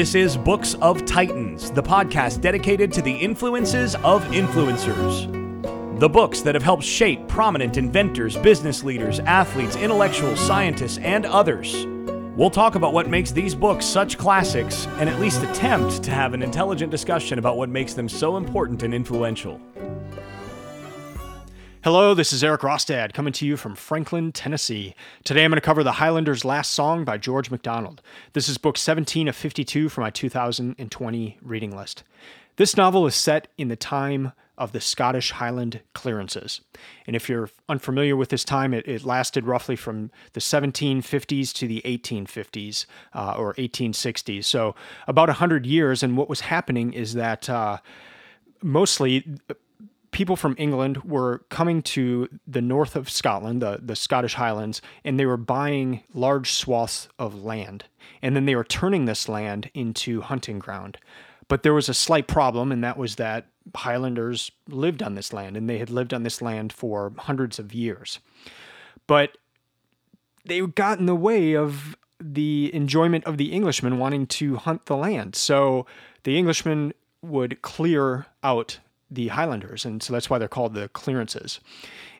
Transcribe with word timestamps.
This 0.00 0.14
is 0.14 0.34
Books 0.34 0.76
of 0.80 1.04
Titans, 1.04 1.70
the 1.72 1.82
podcast 1.82 2.40
dedicated 2.40 2.90
to 2.94 3.02
the 3.02 3.14
influences 3.14 3.96
of 3.96 4.24
influencers. 4.28 5.28
The 6.00 6.08
books 6.08 6.40
that 6.40 6.54
have 6.54 6.62
helped 6.62 6.84
shape 6.84 7.28
prominent 7.28 7.76
inventors, 7.76 8.34
business 8.38 8.82
leaders, 8.82 9.20
athletes, 9.20 9.76
intellectuals, 9.76 10.40
scientists, 10.40 10.96
and 10.96 11.26
others. 11.26 11.84
We'll 12.34 12.48
talk 12.48 12.76
about 12.76 12.94
what 12.94 13.10
makes 13.10 13.30
these 13.30 13.54
books 13.54 13.84
such 13.84 14.16
classics 14.16 14.86
and 15.00 15.06
at 15.06 15.20
least 15.20 15.42
attempt 15.42 16.02
to 16.04 16.10
have 16.10 16.32
an 16.32 16.42
intelligent 16.42 16.90
discussion 16.90 17.38
about 17.38 17.58
what 17.58 17.68
makes 17.68 17.92
them 17.92 18.08
so 18.08 18.38
important 18.38 18.82
and 18.82 18.94
influential. 18.94 19.60
Hello, 21.82 22.12
this 22.12 22.30
is 22.30 22.44
Erik 22.44 22.60
Rostad 22.60 23.14
coming 23.14 23.32
to 23.32 23.46
you 23.46 23.56
from 23.56 23.74
Franklin, 23.74 24.32
Tennessee. 24.32 24.94
Today 25.24 25.44
I'm 25.44 25.50
going 25.50 25.56
to 25.56 25.62
cover 25.62 25.82
The 25.82 25.92
Highlander's 25.92 26.44
Last 26.44 26.72
Song 26.72 27.06
by 27.06 27.16
George 27.16 27.50
MacDonald. 27.50 28.02
This 28.34 28.50
is 28.50 28.58
book 28.58 28.76
17 28.76 29.28
of 29.28 29.34
52 29.34 29.88
for 29.88 30.02
my 30.02 30.10
2020 30.10 31.38
reading 31.40 31.74
list. 31.74 32.02
This 32.56 32.76
novel 32.76 33.06
is 33.06 33.14
set 33.14 33.48
in 33.56 33.68
the 33.68 33.76
time 33.76 34.32
of 34.58 34.72
the 34.72 34.80
Scottish 34.82 35.30
Highland 35.30 35.80
clearances. 35.94 36.60
And 37.06 37.16
if 37.16 37.30
you're 37.30 37.48
unfamiliar 37.66 38.14
with 38.14 38.28
this 38.28 38.44
time, 38.44 38.74
it, 38.74 38.86
it 38.86 39.06
lasted 39.06 39.46
roughly 39.46 39.74
from 39.74 40.10
the 40.34 40.40
1750s 40.40 41.50
to 41.54 41.66
the 41.66 41.80
1850s 41.86 42.84
uh, 43.14 43.36
or 43.38 43.54
1860s. 43.54 44.44
So 44.44 44.74
about 45.08 45.30
100 45.30 45.64
years. 45.64 46.02
And 46.02 46.18
what 46.18 46.28
was 46.28 46.40
happening 46.40 46.92
is 46.92 47.14
that 47.14 47.48
uh, 47.48 47.78
mostly 48.62 49.24
people 50.10 50.36
from 50.36 50.54
England 50.58 51.04
were 51.04 51.44
coming 51.48 51.82
to 51.82 52.28
the 52.46 52.60
north 52.60 52.96
of 52.96 53.08
Scotland, 53.08 53.62
the, 53.62 53.80
the 53.82 53.96
Scottish 53.96 54.34
Highlands, 54.34 54.82
and 55.04 55.18
they 55.18 55.26
were 55.26 55.36
buying 55.36 56.02
large 56.12 56.52
swaths 56.52 57.08
of 57.18 57.42
land. 57.44 57.84
And 58.22 58.34
then 58.34 58.46
they 58.46 58.56
were 58.56 58.64
turning 58.64 59.04
this 59.04 59.28
land 59.28 59.70
into 59.74 60.20
hunting 60.20 60.58
ground. 60.58 60.98
But 61.48 61.62
there 61.62 61.74
was 61.74 61.88
a 61.88 61.94
slight 61.94 62.26
problem, 62.26 62.70
and 62.72 62.82
that 62.84 62.96
was 62.96 63.16
that 63.16 63.46
Highlanders 63.74 64.50
lived 64.68 65.02
on 65.02 65.14
this 65.14 65.32
land, 65.32 65.56
and 65.56 65.68
they 65.68 65.78
had 65.78 65.90
lived 65.90 66.14
on 66.14 66.22
this 66.22 66.42
land 66.42 66.72
for 66.72 67.12
hundreds 67.18 67.58
of 67.58 67.72
years. 67.72 68.20
But 69.06 69.36
they 70.44 70.60
got 70.60 70.98
in 70.98 71.06
the 71.06 71.14
way 71.14 71.54
of 71.54 71.96
the 72.20 72.70
enjoyment 72.74 73.24
of 73.24 73.38
the 73.38 73.54
Englishmen 73.54 73.98
wanting 73.98 74.26
to 74.26 74.56
hunt 74.56 74.86
the 74.86 74.96
land. 74.96 75.34
So 75.34 75.86
the 76.24 76.36
Englishmen 76.36 76.92
would 77.22 77.62
clear 77.62 78.26
out 78.42 78.78
the 79.10 79.28
Highlanders, 79.28 79.84
and 79.84 80.02
so 80.02 80.12
that's 80.12 80.30
why 80.30 80.38
they're 80.38 80.48
called 80.48 80.74
the 80.74 80.88
clearances. 80.88 81.60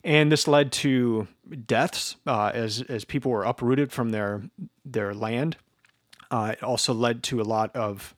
And 0.02 0.32
this 0.32 0.48
led 0.48 0.72
to 0.72 1.28
deaths 1.66 2.16
uh, 2.26 2.50
as 2.54 2.82
as 2.82 3.04
people 3.04 3.30
were 3.30 3.44
uprooted 3.44 3.92
from 3.92 4.10
their 4.10 4.42
their 4.84 5.14
land. 5.14 5.56
Uh, 6.30 6.54
it 6.56 6.62
also 6.62 6.94
led 6.94 7.22
to 7.24 7.40
a 7.40 7.42
lot 7.42 7.74
of 7.74 8.14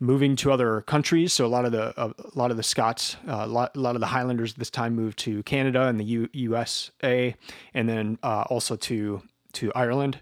moving 0.00 0.36
to 0.36 0.52
other 0.52 0.80
countries. 0.82 1.32
So 1.32 1.44
a 1.44 1.48
lot 1.48 1.64
of 1.64 1.72
the 1.72 1.98
uh, 1.98 2.12
a 2.18 2.38
lot 2.38 2.50
of 2.50 2.56
the 2.56 2.62
Scots, 2.62 3.16
uh, 3.26 3.42
a, 3.42 3.46
lot, 3.46 3.76
a 3.76 3.80
lot 3.80 3.94
of 3.96 4.00
the 4.00 4.06
Highlanders 4.06 4.54
this 4.54 4.70
time 4.70 4.94
moved 4.94 5.18
to 5.20 5.42
Canada 5.42 5.82
and 5.82 5.98
the 5.98 6.04
U- 6.04 6.30
USA, 6.32 7.34
and 7.74 7.88
then 7.88 8.18
uh, 8.22 8.44
also 8.48 8.76
to 8.76 9.22
to 9.54 9.72
Ireland. 9.74 10.20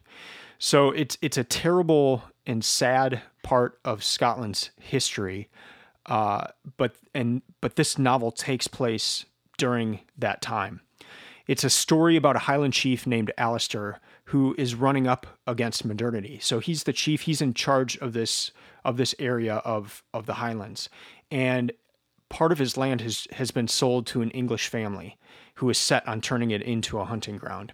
So 0.58 0.90
it's 0.90 1.18
it's 1.20 1.36
a 1.36 1.44
terrible 1.44 2.24
and 2.46 2.64
sad 2.64 3.22
part 3.42 3.78
of 3.84 4.02
Scotland's 4.02 4.70
history. 4.80 5.48
Uh, 6.06 6.46
but 6.76 6.94
and 7.14 7.42
but 7.60 7.76
this 7.76 7.98
novel 7.98 8.30
takes 8.30 8.68
place 8.68 9.26
during 9.58 10.00
that 10.16 10.40
time. 10.40 10.80
It's 11.46 11.64
a 11.64 11.70
story 11.70 12.16
about 12.16 12.36
a 12.36 12.40
Highland 12.40 12.74
chief 12.74 13.06
named 13.06 13.32
Alistair 13.38 14.00
who 14.26 14.54
is 14.58 14.74
running 14.74 15.06
up 15.06 15.26
against 15.46 15.84
modernity. 15.84 16.38
So 16.40 16.58
he's 16.58 16.84
the 16.84 16.92
chief. 16.92 17.22
He's 17.22 17.40
in 17.40 17.54
charge 17.54 17.96
of 17.98 18.12
this 18.12 18.50
of 18.84 18.96
this 18.96 19.14
area 19.18 19.56
of 19.56 20.02
of 20.12 20.26
the 20.26 20.34
Highlands, 20.34 20.88
and 21.30 21.72
part 22.28 22.52
of 22.52 22.58
his 22.58 22.76
land 22.76 23.00
has 23.00 23.26
has 23.32 23.50
been 23.50 23.68
sold 23.68 24.06
to 24.08 24.22
an 24.22 24.30
English 24.30 24.68
family 24.68 25.18
who 25.56 25.70
is 25.70 25.78
set 25.78 26.06
on 26.06 26.20
turning 26.20 26.50
it 26.50 26.62
into 26.62 26.98
a 26.98 27.04
hunting 27.04 27.36
ground. 27.36 27.72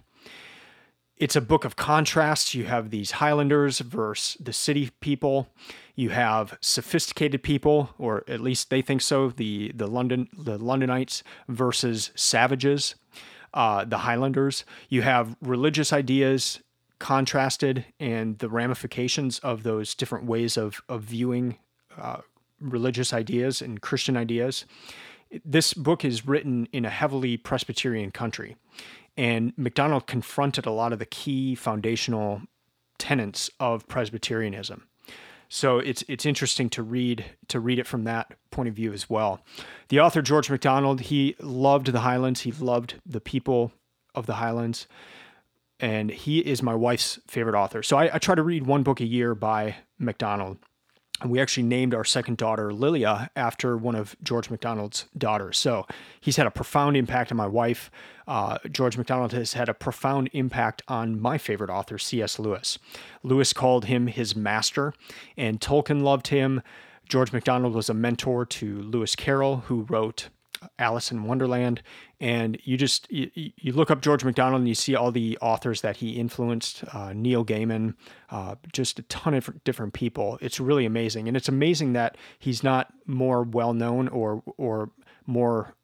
It's 1.23 1.37
a 1.37 1.41
book 1.41 1.63
of 1.63 1.77
contrasts. 1.77 2.53
You 2.53 2.65
have 2.65 2.89
these 2.89 3.11
Highlanders 3.11 3.79
versus 3.79 4.35
the 4.41 4.51
city 4.51 4.89
people. 4.99 5.47
You 5.95 6.09
have 6.09 6.57
sophisticated 6.59 7.41
people, 7.41 7.91
or 7.97 8.25
at 8.27 8.41
least 8.41 8.69
they 8.69 8.81
think 8.81 9.01
so. 9.01 9.29
The 9.29 9.71
the 9.73 9.87
London 9.87 10.27
the 10.37 10.59
Londonites 10.59 11.23
versus 11.47 12.11
savages, 12.13 12.95
uh, 13.53 13.85
the 13.85 13.99
Highlanders. 13.99 14.65
You 14.89 15.03
have 15.03 15.37
religious 15.39 15.93
ideas 15.93 16.59
contrasted 16.99 17.85
and 18.01 18.39
the 18.39 18.49
ramifications 18.49 19.39
of 19.39 19.63
those 19.63 19.95
different 19.95 20.25
ways 20.25 20.57
of 20.57 20.81
of 20.89 21.03
viewing 21.03 21.57
uh, 21.97 22.17
religious 22.59 23.13
ideas 23.13 23.61
and 23.61 23.79
Christian 23.79 24.17
ideas. 24.17 24.65
This 25.45 25.73
book 25.73 26.03
is 26.03 26.27
written 26.27 26.67
in 26.73 26.83
a 26.83 26.89
heavily 26.89 27.37
Presbyterian 27.37 28.11
country, 28.11 28.57
and 29.17 29.53
MacDonald 29.57 30.07
confronted 30.07 30.65
a 30.65 30.71
lot 30.71 30.93
of 30.93 30.99
the 30.99 31.05
key 31.05 31.55
foundational 31.55 32.41
tenets 32.97 33.49
of 33.59 33.87
Presbyterianism. 33.87 34.87
So 35.49 35.77
it's 35.77 36.03
it's 36.07 36.25
interesting 36.25 36.69
to 36.71 36.81
read 36.81 37.25
to 37.49 37.59
read 37.59 37.77
it 37.77 37.85
from 37.85 38.05
that 38.05 38.33
point 38.49 38.69
of 38.69 38.75
view 38.75 38.91
as 38.91 39.07
well. 39.09 39.41
The 39.89 39.99
author 39.99 40.21
George 40.21 40.49
MacDonald, 40.49 41.01
he 41.01 41.35
loved 41.39 41.87
the 41.87 41.99
Highlands. 41.99 42.41
He 42.41 42.51
loved 42.51 42.95
the 43.05 43.21
people 43.21 43.71
of 44.15 44.25
the 44.25 44.35
Highlands, 44.35 44.87
and 45.79 46.09
he 46.09 46.39
is 46.39 46.63
my 46.63 46.73
wife's 46.73 47.19
favorite 47.27 47.55
author. 47.55 47.83
So 47.83 47.97
I, 47.97 48.15
I 48.15 48.17
try 48.17 48.33
to 48.33 48.41
read 48.41 48.65
one 48.65 48.81
book 48.81 48.99
a 48.99 49.05
year 49.05 49.35
by 49.35 49.75
MacDonald. 49.99 50.57
And 51.21 51.31
we 51.31 51.39
actually 51.39 51.63
named 51.63 51.93
our 51.93 52.03
second 52.03 52.37
daughter 52.37 52.73
Lilia 52.73 53.29
after 53.35 53.77
one 53.77 53.95
of 53.95 54.15
George 54.23 54.49
MacDonald's 54.49 55.05
daughters. 55.17 55.57
So 55.57 55.85
he's 56.19 56.35
had 56.35 56.47
a 56.47 56.51
profound 56.51 56.97
impact 56.97 57.31
on 57.31 57.37
my 57.37 57.47
wife. 57.47 57.89
Uh, 58.27 58.57
George 58.69 58.97
MacDonald 58.97 59.31
has 59.31 59.53
had 59.53 59.69
a 59.69 59.73
profound 59.73 60.29
impact 60.33 60.81
on 60.87 61.19
my 61.19 61.37
favorite 61.37 61.69
author, 61.69 61.97
C.S. 61.97 62.39
Lewis. 62.39 62.77
Lewis 63.21 63.53
called 63.53 63.85
him 63.85 64.07
his 64.07 64.35
master, 64.35 64.93
and 65.37 65.61
Tolkien 65.61 66.01
loved 66.01 66.27
him. 66.27 66.61
George 67.07 67.31
MacDonald 67.31 67.73
was 67.73 67.89
a 67.89 67.93
mentor 67.93 68.45
to 68.45 68.81
Lewis 68.81 69.15
Carroll, 69.15 69.57
who 69.67 69.83
wrote 69.83 70.29
Alice 70.79 71.11
in 71.11 71.23
Wonderland, 71.23 71.81
and 72.19 72.57
you 72.63 72.77
just 72.77 73.11
you, 73.11 73.29
you, 73.33 73.73
look 73.73 73.91
up 73.91 74.01
George 74.01 74.23
MacDonald 74.23 74.61
and 74.61 74.67
you 74.67 74.75
see 74.75 74.95
all 74.95 75.11
the 75.11 75.37
authors 75.41 75.81
that 75.81 75.97
he 75.97 76.11
influenced, 76.11 76.83
uh, 76.93 77.13
Neil 77.13 77.43
Gaiman, 77.45 77.95
uh, 78.29 78.55
just 78.71 78.99
a 78.99 79.03
ton 79.03 79.33
of 79.33 79.63
different 79.63 79.93
people. 79.93 80.37
It's 80.41 80.59
really 80.59 80.85
amazing, 80.85 81.27
and 81.27 81.35
it's 81.35 81.49
amazing 81.49 81.93
that 81.93 82.17
he's 82.39 82.63
not 82.63 82.93
more 83.05 83.43
well 83.43 83.73
known 83.73 84.07
or 84.07 84.43
or 84.57 84.91
more 85.25 85.75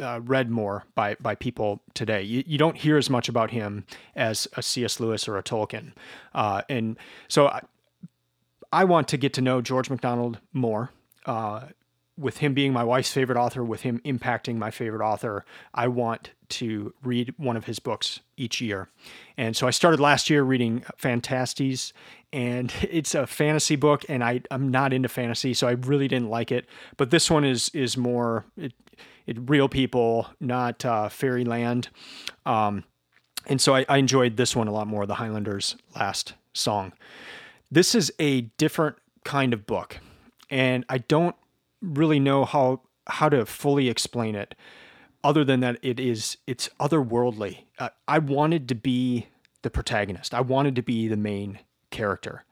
uh, 0.00 0.20
read 0.22 0.50
more 0.50 0.84
by 0.94 1.16
by 1.20 1.34
people 1.34 1.82
today. 1.94 2.22
You, 2.22 2.42
you 2.46 2.58
don't 2.58 2.76
hear 2.76 2.96
as 2.96 3.10
much 3.10 3.28
about 3.28 3.50
him 3.50 3.84
as 4.16 4.48
a 4.56 4.62
C.S. 4.62 5.00
Lewis 5.00 5.28
or 5.28 5.36
a 5.36 5.42
Tolkien, 5.42 5.92
uh, 6.34 6.62
and 6.68 6.96
so 7.28 7.48
I, 7.48 7.60
I, 8.72 8.84
want 8.84 9.08
to 9.08 9.16
get 9.16 9.32
to 9.34 9.40
know 9.40 9.60
George 9.60 9.90
MacDonald 9.90 10.38
more. 10.52 10.90
Uh, 11.26 11.66
with 12.20 12.38
him 12.38 12.52
being 12.52 12.72
my 12.72 12.84
wife's 12.84 13.10
favorite 13.10 13.38
author, 13.38 13.64
with 13.64 13.80
him 13.80 14.00
impacting 14.04 14.56
my 14.56 14.70
favorite 14.70 15.04
author, 15.04 15.44
I 15.72 15.88
want 15.88 16.30
to 16.50 16.92
read 17.02 17.32
one 17.38 17.56
of 17.56 17.64
his 17.64 17.78
books 17.78 18.20
each 18.36 18.60
year. 18.60 18.88
And 19.36 19.56
so 19.56 19.66
I 19.66 19.70
started 19.70 20.00
last 20.00 20.28
year 20.28 20.42
reading 20.42 20.84
Phantastes, 20.96 21.92
and 22.32 22.72
it's 22.82 23.14
a 23.14 23.26
fantasy 23.26 23.76
book, 23.76 24.04
and 24.08 24.22
I, 24.22 24.42
I'm 24.50 24.68
not 24.68 24.92
into 24.92 25.08
fantasy, 25.08 25.54
so 25.54 25.66
I 25.66 25.72
really 25.72 26.08
didn't 26.08 26.28
like 26.28 26.52
it. 26.52 26.66
But 26.98 27.10
this 27.10 27.30
one 27.30 27.44
is 27.44 27.70
is 27.70 27.96
more 27.96 28.44
it, 28.56 28.74
it 29.26 29.38
real 29.48 29.68
people, 29.68 30.28
not 30.40 30.84
uh, 30.84 31.08
fairyland. 31.08 31.88
Um, 32.44 32.84
and 33.46 33.60
so 33.60 33.74
I, 33.74 33.86
I 33.88 33.96
enjoyed 33.96 34.36
this 34.36 34.54
one 34.54 34.68
a 34.68 34.72
lot 34.72 34.86
more, 34.86 35.06
The 35.06 35.14
Highlanders' 35.14 35.76
Last 35.96 36.34
Song. 36.52 36.92
This 37.70 37.94
is 37.94 38.12
a 38.18 38.42
different 38.58 38.96
kind 39.24 39.54
of 39.54 39.66
book, 39.66 39.98
and 40.50 40.84
I 40.90 40.98
don't 40.98 41.36
really 41.80 42.20
know 42.20 42.44
how 42.44 42.82
how 43.06 43.28
to 43.28 43.44
fully 43.44 43.88
explain 43.88 44.34
it 44.34 44.54
other 45.24 45.44
than 45.44 45.60
that 45.60 45.78
it 45.82 45.98
is 46.00 46.36
it's 46.46 46.68
otherworldly. 46.78 47.64
Uh, 47.78 47.90
i 48.08 48.18
wanted 48.18 48.68
to 48.68 48.74
be 48.74 49.28
the 49.62 49.70
protagonist. 49.70 50.34
I 50.34 50.40
wanted 50.40 50.74
to 50.76 50.82
be 50.82 51.08
the 51.08 51.16
main 51.16 51.58
character. 51.90 52.44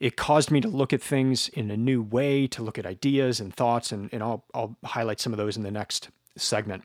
It 0.00 0.16
caused 0.16 0.50
me 0.50 0.60
to 0.62 0.68
look 0.68 0.92
at 0.92 1.02
things 1.02 1.48
in 1.48 1.70
a 1.70 1.76
new 1.76 2.02
way 2.02 2.46
to 2.48 2.62
look 2.62 2.78
at 2.78 2.86
ideas 2.86 3.38
and 3.38 3.54
thoughts 3.54 3.92
and, 3.92 4.08
and 4.12 4.22
I'll, 4.22 4.44
I'll 4.54 4.76
highlight 4.84 5.20
some 5.20 5.32
of 5.32 5.36
those 5.36 5.56
in 5.56 5.62
the 5.62 5.70
next 5.70 6.08
segment. 6.36 6.84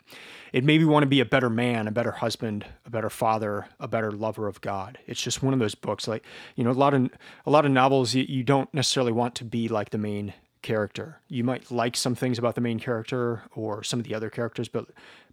It 0.52 0.64
made 0.64 0.82
me 0.82 0.86
want 0.86 1.04
to 1.04 1.08
be 1.08 1.22
a 1.22 1.26
better 1.26 1.50
man 1.50 1.88
a 1.88 1.92
better 1.92 2.12
husband 2.12 2.66
a 2.86 2.90
better 2.90 3.10
father 3.10 3.68
a 3.80 3.88
better 3.88 4.12
lover 4.12 4.48
of 4.48 4.62
god. 4.62 4.98
It's 5.08 5.22
just 5.22 5.42
one 5.42 5.54
of 5.54 5.60
those 5.60 5.76
books 5.76 6.08
like 6.08 6.26
you 6.56 6.64
know 6.64 6.72
a 6.72 6.74
lot 6.74 6.94
of 6.94 7.10
a 7.46 7.52
lot 7.52 7.66
of 7.66 7.72
novels 7.72 8.14
you, 8.14 8.26
you 8.28 8.44
don't 8.44 8.72
necessarily 8.74 9.12
want 9.12 9.36
to 9.36 9.46
be 9.46 9.68
like 9.68 9.92
the 9.92 9.98
main 9.98 10.34
character. 10.66 11.22
You 11.30 11.44
might 11.44 11.70
like 11.70 11.96
some 11.96 12.16
things 12.16 12.40
about 12.40 12.56
the 12.56 12.62
main 12.62 12.80
character 12.80 13.44
or 13.56 13.84
some 13.84 14.00
of 14.00 14.06
the 14.06 14.16
other 14.16 14.32
characters, 14.32 14.68
but 14.68 14.88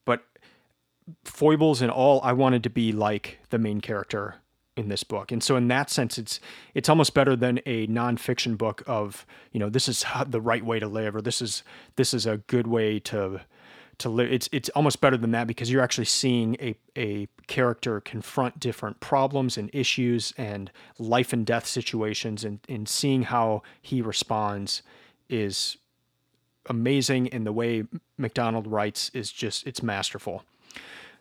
but 0.05 0.25
foibles 1.25 1.81
and 1.81 1.91
all, 1.91 2.21
I 2.23 2.35
wanted 2.35 2.63
to 2.65 2.71
be 2.71 2.93
like 2.93 3.39
the 3.49 3.59
main 3.59 3.81
character 3.81 4.37
in 4.77 4.89
this 4.89 5.03
book. 5.03 5.33
And 5.33 5.43
so 5.43 5.57
in 5.57 5.69
that 5.69 5.89
sense, 5.89 6.19
it's 6.19 6.39
it's 6.75 6.91
almost 6.91 7.15
better 7.15 7.35
than 7.35 7.61
a 7.65 7.87
nonfiction 7.87 8.59
book 8.59 8.83
of 8.87 9.27
you 9.53 9.59
know 9.59 9.71
this 9.71 9.89
is 9.89 10.05
the 10.27 10.41
right 10.41 10.65
way 10.65 10.79
to 10.79 10.87
live 10.87 11.17
or 11.17 11.23
this 11.23 11.41
is 11.41 11.63
this 11.97 12.13
is 12.13 12.27
a 12.27 12.37
good 12.37 12.67
way 12.67 13.01
to 13.01 13.41
to 13.99 14.11
live. 14.11 14.31
It's 14.31 14.51
it's 14.53 14.69
almost 14.71 15.01
better 15.01 15.17
than 15.17 15.31
that 15.31 15.47
because 15.47 15.71
you're 15.71 15.83
actually 15.83 16.05
seeing 16.05 16.57
a 16.61 16.75
a 16.95 17.27
character 17.47 18.01
confront 18.03 18.61
different 18.61 19.01
problems 19.01 19.57
and 19.57 19.71
issues 19.73 20.35
and 20.37 20.71
life 20.99 21.33
and 21.33 21.47
death 21.47 21.67
situations 21.67 22.45
and 22.45 22.59
and 22.69 22.87
seeing 22.87 23.23
how 23.23 23.63
he 23.81 24.03
responds 24.03 24.83
is 25.33 25.79
amazing 26.67 27.29
and 27.31 27.47
the 27.47 27.53
way 27.53 27.85
MacDonald 28.17 28.67
writes 28.67 29.11
is 29.15 29.33
just 29.33 29.67
it's 29.67 29.83
masterful. 29.83 30.45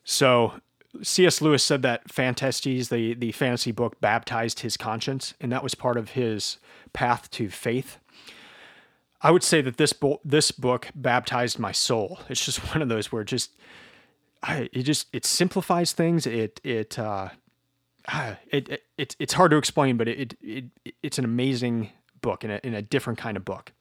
So 0.03 0.53
C.S. 1.01 1.41
Lewis 1.41 1.63
said 1.63 1.81
that 1.83 2.11
Phantastes, 2.11 2.89
the, 2.89 3.13
the 3.13 3.31
fantasy 3.31 3.71
book, 3.71 3.99
baptized 4.01 4.59
his 4.59 4.75
conscience, 4.75 5.33
and 5.39 5.51
that 5.51 5.63
was 5.63 5.73
part 5.73 5.97
of 5.97 6.11
his 6.11 6.57
path 6.93 7.31
to 7.31 7.49
faith. 7.49 7.97
I 9.21 9.31
would 9.31 9.43
say 9.43 9.61
that 9.61 9.77
this 9.77 9.93
bo- 9.93 10.19
this 10.25 10.51
book 10.51 10.89
baptized 10.95 11.59
my 11.59 11.71
soul. 11.71 12.19
It's 12.27 12.43
just 12.43 12.59
one 12.73 12.81
of 12.81 12.89
those 12.89 13.11
where 13.11 13.21
it 13.21 13.27
just 13.27 13.51
I, 14.43 14.69
it 14.73 14.83
just 14.83 15.07
it 15.13 15.25
simplifies 15.25 15.93
things. 15.93 16.25
It 16.25 16.59
it 16.63 16.97
uh, 16.99 17.29
it, 18.51 18.69
it, 18.69 18.83
it 18.97 19.15
it's 19.19 19.33
hard 19.33 19.51
to 19.51 19.57
explain, 19.57 19.97
but 19.97 20.07
it, 20.07 20.35
it, 20.41 20.65
it 20.83 20.95
it's 21.01 21.17
an 21.17 21.25
amazing 21.25 21.91
book 22.21 22.43
in 22.43 22.51
a, 22.51 22.59
in 22.63 22.73
a 22.73 22.81
different 22.81 23.19
kind 23.19 23.37
of 23.37 23.45
book. 23.45 23.71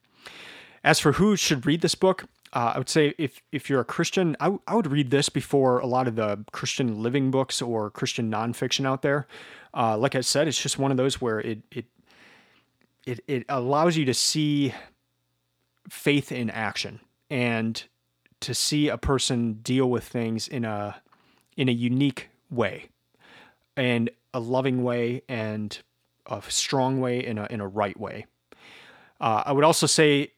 As 0.83 0.99
for 0.99 1.13
who 1.13 1.37
should 1.37 1.67
read 1.67 1.83
this 1.83 1.95
book, 1.95 2.25
uh, 2.53 2.73
I 2.75 2.79
would 2.79 2.89
say 2.89 3.15
if 3.19 3.41
if 3.53 3.71
you're 3.71 3.81
a 3.81 3.85
Christian, 3.85 4.37
I, 4.41 4.45
w- 4.47 4.63
I 4.67 4.75
would 4.75 4.91
read 4.91 5.11
this 5.11 5.29
before 5.29 5.79
a 5.79 5.87
lot 5.87 6.09
of 6.09 6.17
the 6.17 6.45
Christian 6.53 7.03
living 7.03 7.31
books 7.31 7.63
or 7.63 7.91
Christian 7.91 8.31
nonfiction 8.31 8.87
out 8.87 9.03
there. 9.03 9.27
Uh, 9.73 9.97
like 9.97 10.15
I 10.15 10.21
said, 10.21 10.49
it's 10.49 10.61
just 10.61 10.79
one 10.79 10.91
of 10.91 10.97
those 10.97 11.21
where 11.21 11.39
it 11.41 11.59
it 11.71 11.85
it 13.07 13.21
it 13.29 13.45
allows 13.49 13.97
you 13.97 14.05
to 14.07 14.15
see 14.15 14.75
faith 15.89 16.33
in 16.33 16.51
action 16.51 17.01
and 17.29 17.85
to 18.41 18.55
see 18.55 18.89
a 18.89 18.99
person 18.99 19.55
deal 19.63 19.89
with 19.89 20.05
things 20.05 20.49
in 20.49 20.65
a 20.65 21.01
in 21.57 21.69
a 21.69 21.73
unique 21.73 22.31
way 22.51 22.89
and 23.77 24.11
a 24.35 24.41
loving 24.41 24.83
way 24.83 25.23
and 25.29 25.79
a 26.27 26.43
strong 26.49 27.01
way 27.01 27.25
in 27.25 27.39
a 27.39 27.47
in 27.51 27.61
a 27.61 27.69
right 27.69 27.99
way. 27.99 28.27
Uh, 29.21 29.43
I 29.47 29.53
would 29.53 29.65
also 29.65 29.87
say 29.87 30.33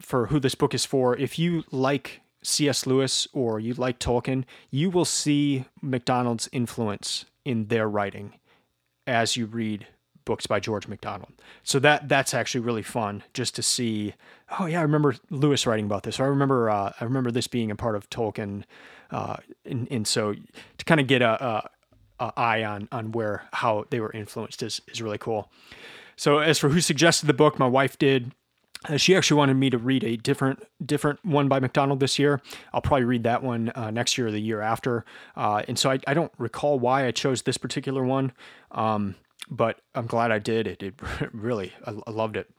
for 0.00 0.26
who 0.26 0.38
this 0.40 0.54
book 0.54 0.74
is 0.74 0.84
for, 0.84 1.16
if 1.16 1.38
you 1.38 1.64
like 1.70 2.20
C.S. 2.42 2.86
Lewis 2.86 3.26
or 3.32 3.58
you 3.58 3.74
like 3.74 3.98
Tolkien, 3.98 4.44
you 4.70 4.90
will 4.90 5.04
see 5.04 5.64
MacDonald's 5.82 6.48
influence 6.52 7.24
in 7.44 7.66
their 7.66 7.88
writing 7.88 8.38
as 9.06 9.36
you 9.36 9.46
read 9.46 9.86
books 10.24 10.46
by 10.46 10.60
George 10.60 10.88
MacDonald. 10.88 11.32
So 11.62 11.78
that 11.80 12.08
that's 12.08 12.34
actually 12.34 12.60
really 12.60 12.82
fun 12.82 13.22
just 13.34 13.54
to 13.56 13.62
see. 13.62 14.14
Oh 14.58 14.66
yeah, 14.66 14.80
I 14.80 14.82
remember 14.82 15.16
Lewis 15.30 15.66
writing 15.66 15.86
about 15.86 16.02
this. 16.02 16.18
Or 16.18 16.24
I 16.24 16.28
remember 16.28 16.70
uh, 16.70 16.92
I 16.98 17.04
remember 17.04 17.30
this 17.30 17.46
being 17.46 17.70
a 17.70 17.76
part 17.76 17.96
of 17.96 18.08
Tolkien, 18.10 18.64
uh, 19.10 19.36
and, 19.64 19.88
and 19.90 20.06
so 20.06 20.34
to 20.78 20.84
kind 20.84 21.00
of 21.00 21.06
get 21.06 21.22
a, 21.22 21.44
a, 21.44 21.70
a, 22.20 22.32
eye 22.36 22.64
on 22.64 22.88
on 22.90 23.12
where 23.12 23.44
how 23.52 23.84
they 23.90 24.00
were 24.00 24.12
influenced 24.12 24.62
is 24.62 24.80
is 24.88 25.02
really 25.02 25.18
cool. 25.18 25.50
So 26.16 26.38
as 26.38 26.58
for 26.58 26.68
who 26.68 26.80
suggested 26.80 27.26
the 27.26 27.34
book, 27.34 27.58
my 27.58 27.66
wife 27.66 27.98
did. 27.98 28.32
Uh, 28.86 28.96
she 28.96 29.16
actually 29.16 29.38
wanted 29.38 29.54
me 29.54 29.70
to 29.70 29.78
read 29.78 30.04
a 30.04 30.16
different 30.16 30.62
different 30.84 31.24
one 31.24 31.48
by 31.48 31.58
MacDonald 31.58 32.00
this 32.00 32.18
year. 32.18 32.40
I'll 32.72 32.82
probably 32.82 33.04
read 33.04 33.24
that 33.24 33.42
one 33.42 33.70
uh, 33.74 33.90
next 33.90 34.18
year 34.18 34.26
or 34.26 34.30
the 34.30 34.40
year 34.40 34.60
after. 34.60 35.04
Uh, 35.36 35.62
and 35.66 35.78
so 35.78 35.90
I, 35.90 35.98
I, 36.06 36.14
don't 36.14 36.32
recall 36.38 36.78
why 36.78 37.06
I 37.06 37.10
chose 37.10 37.42
this 37.42 37.56
particular 37.56 38.04
one, 38.04 38.32
um, 38.72 39.14
but 39.50 39.80
I'm 39.94 40.06
glad 40.06 40.30
I 40.30 40.38
did. 40.38 40.66
It, 40.66 40.82
it 40.82 40.94
really, 41.32 41.72
I, 41.86 41.94
I 42.06 42.10
loved 42.10 42.36
it. 42.36 42.50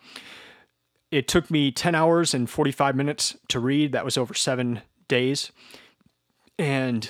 It 1.12 1.28
took 1.28 1.52
me 1.52 1.72
10 1.72 1.94
hours 1.94 2.34
and 2.34 2.50
45 2.50 2.96
minutes 2.96 3.38
to 3.50 3.60
read. 3.60 3.92
That 3.92 4.04
was 4.04 4.18
over 4.18 4.34
seven 4.34 4.82
days. 5.08 5.52
And 6.58 7.08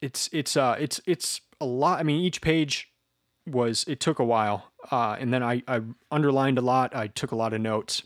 it's, 0.00 0.30
it's, 0.32 0.56
uh, 0.56 0.76
it's, 0.78 1.00
it's 1.06 1.40
a 1.60 1.66
lot. 1.66 1.98
I 1.98 2.04
mean, 2.04 2.20
each 2.20 2.40
page 2.40 2.90
was 3.46 3.84
it 3.86 4.00
took 4.00 4.18
a 4.18 4.24
while, 4.24 4.70
uh, 4.90 5.16
and 5.18 5.32
then 5.32 5.42
I, 5.42 5.62
I 5.68 5.80
underlined 6.10 6.58
a 6.58 6.62
lot. 6.62 6.94
I 6.94 7.06
took 7.06 7.32
a 7.32 7.36
lot 7.36 7.52
of 7.52 7.60
notes, 7.60 8.02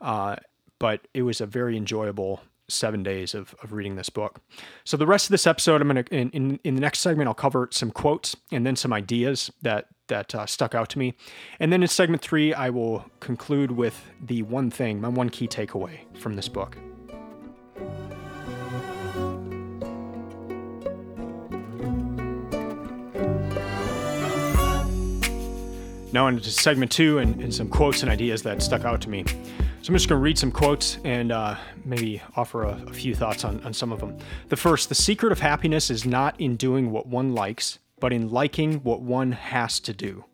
uh, 0.00 0.36
but 0.78 1.06
it 1.14 1.22
was 1.22 1.40
a 1.40 1.46
very 1.46 1.76
enjoyable 1.76 2.40
seven 2.68 3.02
days 3.02 3.34
of, 3.34 3.54
of 3.62 3.72
reading 3.72 3.96
this 3.96 4.08
book. 4.08 4.40
So 4.84 4.96
the 4.96 5.06
rest 5.06 5.26
of 5.26 5.30
this 5.30 5.46
episode, 5.46 5.82
I'm 5.82 5.88
gonna 5.88 6.04
in, 6.10 6.30
in, 6.30 6.60
in 6.64 6.74
the 6.74 6.80
next 6.80 7.00
segment, 7.00 7.28
I'll 7.28 7.34
cover 7.34 7.68
some 7.70 7.90
quotes 7.90 8.36
and 8.50 8.64
then 8.66 8.76
some 8.76 8.92
ideas 8.92 9.50
that 9.62 9.86
that 10.08 10.34
uh, 10.34 10.46
stuck 10.46 10.74
out 10.74 10.90
to 10.90 10.98
me, 10.98 11.14
and 11.58 11.72
then 11.72 11.82
in 11.82 11.88
segment 11.88 12.22
three, 12.22 12.52
I 12.52 12.70
will 12.70 13.06
conclude 13.20 13.70
with 13.70 14.10
the 14.20 14.42
one 14.42 14.70
thing, 14.70 15.00
my 15.00 15.08
one 15.08 15.30
key 15.30 15.48
takeaway 15.48 16.00
from 16.18 16.36
this 16.36 16.48
book. 16.48 16.76
Now 26.14 26.28
into 26.28 26.48
segment 26.48 26.92
two 26.92 27.18
and, 27.18 27.42
and, 27.42 27.52
some 27.52 27.68
quotes 27.68 28.02
and 28.02 28.08
ideas 28.08 28.40
that 28.44 28.62
stuck 28.62 28.84
out 28.84 29.00
to 29.00 29.10
me. 29.10 29.24
So 29.26 29.88
I'm 29.88 29.94
just 29.94 30.08
going 30.08 30.16
to 30.20 30.22
read 30.22 30.38
some 30.38 30.52
quotes 30.52 30.98
and 31.02 31.32
uh, 31.32 31.56
maybe 31.84 32.22
offer 32.36 32.62
a, 32.62 32.80
a 32.86 32.92
few 32.92 33.16
thoughts 33.16 33.44
on, 33.44 33.60
on 33.64 33.74
some 33.74 33.90
of 33.90 33.98
them. 33.98 34.16
The 34.48 34.54
first, 34.54 34.88
the 34.88 34.94
secret 34.94 35.32
of 35.32 35.40
happiness 35.40 35.90
is 35.90 36.06
not 36.06 36.40
in 36.40 36.54
doing 36.54 36.92
what 36.92 37.08
one 37.08 37.34
likes, 37.34 37.80
but 37.98 38.12
in 38.12 38.30
liking 38.30 38.74
what 38.84 39.00
one 39.00 39.32
has 39.32 39.80
to 39.80 39.92
do. 39.92 40.24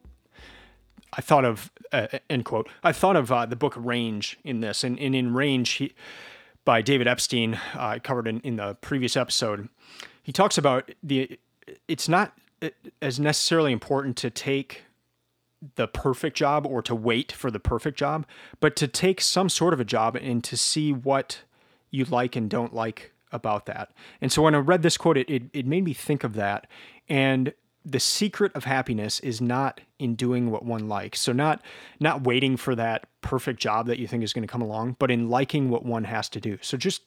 I 1.14 1.22
thought 1.22 1.46
of, 1.46 1.72
uh, 1.92 2.08
end 2.28 2.44
quote, 2.44 2.68
I 2.84 2.92
thought 2.92 3.16
of 3.16 3.32
uh, 3.32 3.46
the 3.46 3.56
book 3.56 3.72
Range 3.74 4.38
in 4.44 4.60
this. 4.60 4.84
And, 4.84 4.98
and 4.98 5.14
in 5.14 5.32
Range, 5.32 5.66
he, 5.66 5.94
by 6.66 6.82
David 6.82 7.08
Epstein, 7.08 7.58
uh, 7.72 8.00
covered 8.02 8.28
in, 8.28 8.40
in 8.40 8.56
the 8.56 8.74
previous 8.82 9.16
episode, 9.16 9.70
he 10.22 10.30
talks 10.30 10.58
about 10.58 10.90
the, 11.02 11.38
it's 11.88 12.06
not 12.06 12.36
uh, 12.60 12.68
as 13.00 13.18
necessarily 13.18 13.72
important 13.72 14.18
to 14.18 14.28
take 14.28 14.82
the 15.76 15.86
perfect 15.86 16.36
job 16.36 16.66
or 16.66 16.82
to 16.82 16.94
wait 16.94 17.32
for 17.32 17.50
the 17.50 17.60
perfect 17.60 17.98
job, 17.98 18.26
but 18.60 18.76
to 18.76 18.88
take 18.88 19.20
some 19.20 19.48
sort 19.48 19.74
of 19.74 19.80
a 19.80 19.84
job 19.84 20.16
and 20.16 20.42
to 20.44 20.56
see 20.56 20.92
what 20.92 21.42
you 21.90 22.04
like 22.04 22.36
and 22.36 22.48
don't 22.48 22.74
like 22.74 23.12
about 23.32 23.66
that. 23.66 23.92
And 24.20 24.32
so 24.32 24.42
when 24.42 24.54
I 24.54 24.58
read 24.58 24.82
this 24.82 24.96
quote, 24.96 25.16
it, 25.16 25.28
it, 25.30 25.42
it 25.52 25.66
made 25.66 25.84
me 25.84 25.92
think 25.92 26.24
of 26.24 26.34
that. 26.34 26.66
And 27.08 27.52
the 27.84 28.00
secret 28.00 28.52
of 28.54 28.64
happiness 28.64 29.20
is 29.20 29.40
not 29.40 29.80
in 29.98 30.14
doing 30.14 30.50
what 30.50 30.64
one 30.64 30.88
likes. 30.88 31.20
So 31.20 31.32
not 31.32 31.62
not 31.98 32.22
waiting 32.22 32.56
for 32.56 32.74
that 32.74 33.06
perfect 33.22 33.60
job 33.60 33.86
that 33.86 33.98
you 33.98 34.06
think 34.06 34.22
is 34.22 34.32
going 34.32 34.46
to 34.46 34.52
come 34.52 34.62
along, 34.62 34.96
but 34.98 35.10
in 35.10 35.28
liking 35.28 35.70
what 35.70 35.84
one 35.84 36.04
has 36.04 36.28
to 36.30 36.40
do. 36.40 36.58
So 36.60 36.76
just 36.76 37.02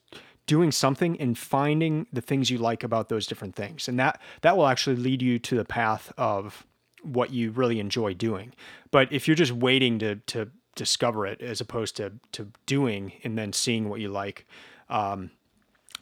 doing 0.46 0.72
something 0.72 1.20
and 1.22 1.38
finding 1.38 2.08
the 2.12 2.22
things 2.22 2.50
you 2.50 2.58
like 2.58 2.84
about 2.84 3.10
those 3.10 3.28
different 3.28 3.56
things. 3.56 3.88
And 3.88 4.00
that 4.00 4.20
that 4.42 4.58
will 4.58 4.68
actually 4.68 4.96
lead 4.96 5.22
you 5.22 5.40
to 5.40 5.56
the 5.56 5.66
path 5.66 6.12
of 6.18 6.66
what 7.04 7.32
you 7.32 7.52
really 7.52 7.80
enjoy 7.80 8.14
doing. 8.14 8.54
But 8.92 9.12
if 9.12 9.28
you're 9.28 9.36
just 9.36 9.52
waiting 9.52 10.00
to 10.00 10.16
to 10.16 10.50
discover 10.76 11.26
it 11.28 11.42
as 11.42 11.62
opposed 11.62 11.96
to 11.98 12.14
to 12.34 12.50
doing 12.66 13.14
and 13.24 13.38
then 13.38 13.54
seeing 13.54 13.90
what 13.90 14.00
you 14.00 14.10
like, 14.10 14.48
um, 14.90 15.32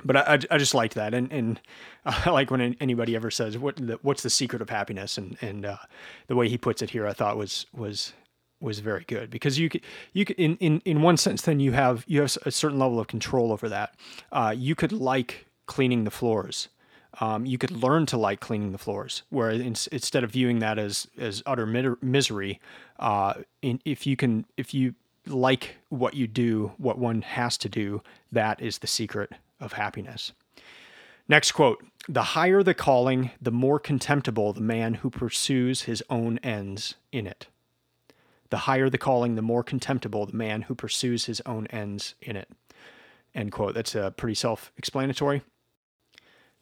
but 0.04 0.16
I, 0.16 0.40
I 0.50 0.58
just 0.58 0.74
liked 0.74 0.96
that, 0.96 1.14
and 1.14 1.32
and 1.32 1.60
I 2.06 2.30
like 2.30 2.52
when 2.52 2.76
anybody 2.80 3.16
ever 3.16 3.32
says 3.32 3.58
what 3.58 3.76
the, 3.76 4.00
what's 4.02 4.24
the 4.24 4.30
secret 4.30 4.62
of 4.62 4.70
happiness, 4.70 5.18
and 5.18 5.38
and 5.42 5.66
uh, 5.66 5.78
the 6.28 6.36
way 6.36 6.48
he 6.50 6.58
puts 6.58 6.82
it 6.82 6.92
here, 6.92 7.08
I 7.08 7.14
thought 7.14 7.38
was 7.38 7.66
was 7.74 8.14
was 8.60 8.80
very 8.80 9.04
good 9.08 9.32
because 9.32 9.58
you 9.58 9.70
could 9.70 9.82
you 10.14 10.24
could 10.24 10.36
in 10.38 10.56
in 10.58 10.82
in 10.86 11.02
one 11.02 11.18
sense 11.18 11.42
then 11.42 11.60
you 11.60 11.72
have 11.72 12.04
you 12.08 12.22
have 12.22 12.38
a 12.46 12.52
certain 12.52 12.78
level 12.78 13.00
of 13.00 13.08
control 13.08 13.52
over 13.52 13.68
that. 13.70 13.96
Uh, 14.32 14.54
you 14.56 14.76
could 14.76 14.92
like 14.92 15.46
cleaning 15.66 16.04
the 16.04 16.12
floors 16.12 16.70
um, 17.20 17.46
you 17.46 17.58
could 17.58 17.72
learn 17.72 18.06
to 18.08 18.18
like 18.18 18.40
cleaning 18.40 18.72
the 18.72 18.78
floors. 18.78 19.24
Where 19.30 19.50
in, 19.50 19.76
instead 19.92 20.24
of 20.24 20.32
viewing 20.32 20.60
that 20.60 20.80
as 20.80 21.08
as 21.18 21.44
utter 21.46 21.66
misery, 22.02 22.60
uh, 23.00 23.34
in, 23.62 23.82
if 23.86 24.08
you 24.08 24.16
can, 24.16 24.46
if 24.58 24.74
you 24.74 24.96
like 25.28 25.76
what 25.90 26.14
you 26.14 26.28
do, 26.28 26.72
what 26.78 26.98
one 26.98 27.22
has 27.22 27.58
to 27.60 27.70
do, 27.70 28.02
that 28.32 28.62
is 28.62 28.80
the 28.80 28.88
secret 28.88 29.32
of 29.60 29.74
happiness. 29.74 30.32
Next 31.28 31.52
quote 31.52 31.84
The 32.08 32.24
higher 32.24 32.64
the 32.64 32.74
calling, 32.74 33.32
the 33.42 33.52
more 33.52 33.80
contemptible 33.80 34.54
the 34.54 34.62
man 34.62 34.96
who 34.96 35.10
pursues 35.10 35.84
his 35.84 36.04
own 36.10 36.40
ends 36.40 36.96
in 37.12 37.28
it. 37.28 37.48
The 38.50 38.58
higher 38.58 38.90
the 38.90 38.98
calling, 38.98 39.36
the 39.36 39.42
more 39.42 39.64
contemptible 39.64 40.26
the 40.26 40.36
man 40.36 40.64
who 40.64 40.76
pursues 40.76 41.26
his 41.26 41.42
own 41.46 41.68
ends 41.68 42.16
in 42.22 42.36
it. 42.36 42.50
End 43.34 43.52
quote. 43.52 43.74
That's 43.74 43.96
uh, 43.96 44.10
pretty 44.12 44.36
self 44.36 44.72
explanatory. 44.78 45.42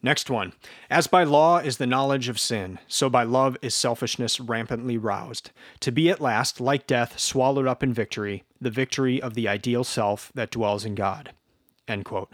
Next 0.02 0.30
one. 0.30 0.54
As 0.88 1.06
by 1.06 1.24
law 1.24 1.58
is 1.58 1.76
the 1.76 1.86
knowledge 1.86 2.28
of 2.28 2.40
sin, 2.40 2.78
so 2.88 3.10
by 3.10 3.22
love 3.22 3.58
is 3.60 3.74
selfishness 3.74 4.40
rampantly 4.40 4.96
roused, 4.96 5.50
to 5.80 5.92
be 5.92 6.08
at 6.08 6.20
last, 6.20 6.60
like 6.60 6.86
death, 6.86 7.18
swallowed 7.18 7.66
up 7.66 7.82
in 7.82 7.92
victory, 7.92 8.44
the 8.60 8.70
victory 8.70 9.20
of 9.20 9.34
the 9.34 9.46
ideal 9.46 9.84
self 9.84 10.32
that 10.34 10.50
dwells 10.50 10.86
in 10.86 10.94
God. 10.94 11.32
End 11.86 12.06
quote. 12.06 12.32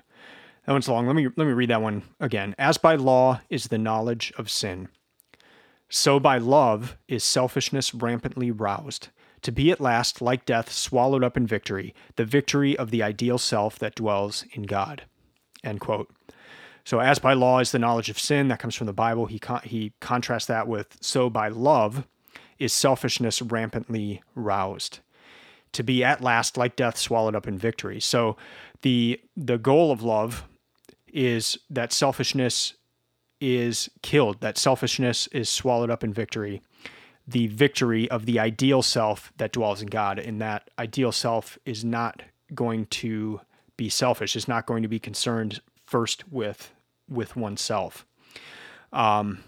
That 0.65 0.73
one's 0.73 0.89
long. 0.89 1.07
Let 1.07 1.17
me 1.17 1.27
let 1.37 1.47
me 1.47 1.53
read 1.53 1.71
that 1.71 1.83
one 1.83 2.03
again. 2.21 2.55
As 2.59 2.77
by 2.77 2.95
law 2.97 3.41
is 3.49 3.69
the 3.69 3.79
knowledge 3.79 4.33
of 4.37 4.51
sin. 4.51 4.89
So 5.89 6.19
by 6.19 6.39
love 6.39 6.97
is 7.07 7.23
selfishness 7.23 7.95
rampantly 7.95 8.51
roused, 8.51 9.09
to 9.43 9.53
be 9.53 9.71
at 9.71 9.81
last, 9.81 10.21
like 10.21 10.45
death, 10.45 10.73
swallowed 10.73 11.23
up 11.23 11.37
in 11.37 11.47
victory, 11.47 11.95
the 12.17 12.25
victory 12.25 12.77
of 12.77 12.91
the 12.91 13.03
ideal 13.03 13.39
self 13.39 13.79
that 13.79 13.95
dwells 13.95 14.45
in 14.53 14.65
God. 14.65 15.03
End 15.63 15.81
quote. 15.81 16.11
So, 16.87 17.01
as 17.01 17.19
by 17.19 17.33
law 17.35 17.59
is 17.59 17.73
the 17.73 17.81
knowledge 17.81 18.09
of 18.11 18.19
sin, 18.19 18.47
that 18.47 18.61
comes 18.61 18.77
from 18.77 18.87
the 18.87 18.93
Bible. 18.93 19.27
He, 19.27 19.41
con- 19.41 19.61
he 19.65 19.93
contrasts 20.01 20.47
that 20.47 20.69
with 20.69 20.97
so 21.01 21.29
by 21.29 21.49
love 21.49 22.07
is 22.61 22.73
selfishness 22.73 23.43
rampantly 23.43 24.23
roused 24.37 25.01
to 25.73 25.83
be 25.83 26.05
at 26.05 26.23
last 26.23 26.57
like 26.57 26.77
death 26.77 26.97
swallowed 26.97 27.35
up 27.35 27.49
in 27.49 27.59
victory. 27.59 28.01
So 28.01 28.37
the 28.83 29.21
the 29.37 29.59
goal 29.59 29.91
of 29.91 30.05
love 30.05 30.45
is 31.13 31.59
that 31.69 31.93
selfishness 31.93 32.75
is 33.41 33.91
killed, 34.03 34.41
that 34.41 34.57
selfishness 34.57 35.27
is 35.33 35.49
swallowed 35.49 35.91
up 35.91 36.05
in 36.05 36.13
victory. 36.13 36.63
The 37.27 37.49
victory 37.49 38.09
of 38.11 38.27
the 38.27 38.39
ideal 38.39 38.83
self 38.83 39.33
that 39.39 39.53
dwells 39.53 39.83
in 39.83 39.89
God, 39.89 40.21
and 40.21 40.41
that 40.41 40.71
ideal 40.79 41.11
self 41.11 41.59
is 41.67 41.85
not 41.85 42.23
going 42.55 42.87
to 42.87 43.41
be 43.77 43.89
selfish, 43.89 44.37
is 44.37 44.47
not 44.47 44.67
going 44.67 44.83
to 44.83 44.89
be 44.89 45.01
concerned 45.01 45.61
first 45.85 46.27
with 46.31 46.73
with 47.09 47.37
oneself. 47.37 48.07
Um, 48.93 49.45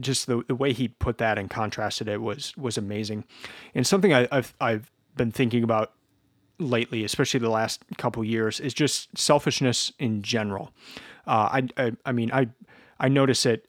just 0.00 0.26
the, 0.26 0.42
the 0.46 0.54
way 0.54 0.72
he 0.72 0.88
put 0.88 1.18
that 1.18 1.38
and 1.38 1.48
contrasted 1.48 2.08
it 2.08 2.20
was 2.20 2.56
was 2.56 2.76
amazing, 2.76 3.24
and 3.74 3.86
something 3.86 4.12
I, 4.12 4.28
have 4.30 4.54
I've 4.60 4.90
been 5.16 5.30
thinking 5.30 5.62
about 5.62 5.92
lately, 6.58 7.04
especially 7.04 7.40
the 7.40 7.50
last 7.50 7.82
couple 7.96 8.22
years, 8.24 8.60
is 8.60 8.74
just 8.74 9.16
selfishness 9.16 9.92
in 9.98 10.22
general. 10.22 10.72
Uh, 11.26 11.60
I, 11.62 11.68
I, 11.76 11.92
I 12.04 12.12
mean 12.12 12.30
I 12.32 12.48
I 13.00 13.08
notice 13.08 13.46
it 13.46 13.66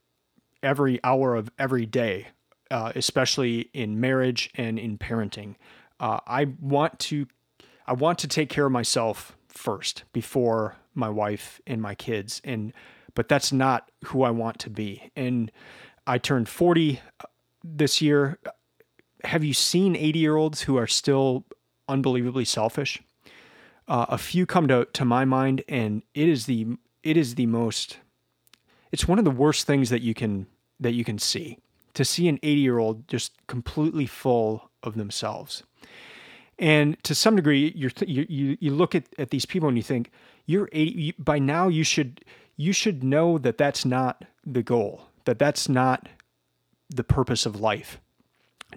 every 0.62 1.00
hour 1.04 1.36
of 1.36 1.50
every 1.58 1.86
day, 1.86 2.28
uh, 2.72 2.92
especially 2.96 3.70
in 3.74 4.00
marriage 4.00 4.50
and 4.56 4.78
in 4.78 4.98
parenting. 4.98 5.56
Uh, 6.00 6.20
I 6.28 6.48
want 6.60 7.00
to 7.00 7.28
I 7.86 7.94
want 7.94 8.20
to 8.20 8.28
take 8.28 8.50
care 8.50 8.66
of 8.66 8.72
myself 8.72 9.38
first 9.48 10.04
before 10.14 10.78
my 10.96 11.10
wife 11.10 11.62
and 11.68 11.82
my 11.82 11.96
kids 11.96 12.42
and 12.44 12.74
but 13.16 13.28
that's 13.28 13.52
not 13.52 13.90
who 14.06 14.24
I 14.24 14.32
want 14.32 14.60
to 14.60 14.70
be. 14.70 15.12
And 15.16 15.52
I 16.08 16.18
turned 16.18 16.50
40 16.50 17.00
this 17.64 18.02
year. 18.02 18.40
Have 19.24 19.44
you 19.44 19.54
seen 19.54 19.96
80 19.96 20.20
year 20.20 20.36
olds 20.36 20.62
who 20.64 20.78
are 20.78 20.88
still 20.88 21.46
unbelievably 21.88 22.46
selfish? 22.46 23.02
Uh, 23.88 24.06
a 24.10 24.18
few 24.18 24.46
come 24.46 24.68
to, 24.70 24.86
to 24.94 25.04
my 25.04 25.26
mind, 25.26 25.64
and 25.68 26.04
it 26.14 26.30
is 26.30 26.46
the 26.46 26.68
it 27.04 27.18
is 27.18 27.36
the 27.36 27.46
most 27.46 27.98
it's 28.92 29.08
one 29.08 29.20
of 29.20 29.26
the 29.26 29.32
worst 29.32 29.68
things 29.68 29.90
that 29.90 30.02
you 30.02 30.14
can 30.14 30.48
that 30.80 30.94
you 30.94 31.04
can 31.04 31.20
see 31.20 31.60
to 31.94 32.06
see 32.06 32.28
an 32.28 32.40
80 32.42 32.62
year 32.62 32.80
old 32.80 33.08
just 33.08 33.34
completely 33.48 34.06
full 34.06 34.70
of 34.82 34.96
themselves 34.96 35.64
and 36.58 37.02
to 37.04 37.14
some 37.14 37.36
degree 37.36 37.74
you, 37.76 37.90
you, 38.08 38.58
you 38.60 38.72
look 38.72 38.96
at, 38.96 39.06
at 39.18 39.32
these 39.32 39.46
people 39.46 39.68
and 39.68 39.78
you 39.78 39.84
think 39.84 40.12
you're 40.46 40.70
80 40.72 40.92
you, 40.92 41.14
by 41.20 41.40
now 41.40 41.68
you 41.68 41.84
should 41.84 42.24
you 42.58 42.74
should 42.74 43.04
know 43.04 43.38
that 43.38 43.58
that's 43.58 43.86
not 43.86 44.26
the 44.46 44.64
goal 44.64 45.08
that 45.26 45.40
that's 45.40 45.70
not 45.70 46.08
the 46.90 47.04
purpose 47.04 47.46
of 47.46 47.60
life 47.60 48.00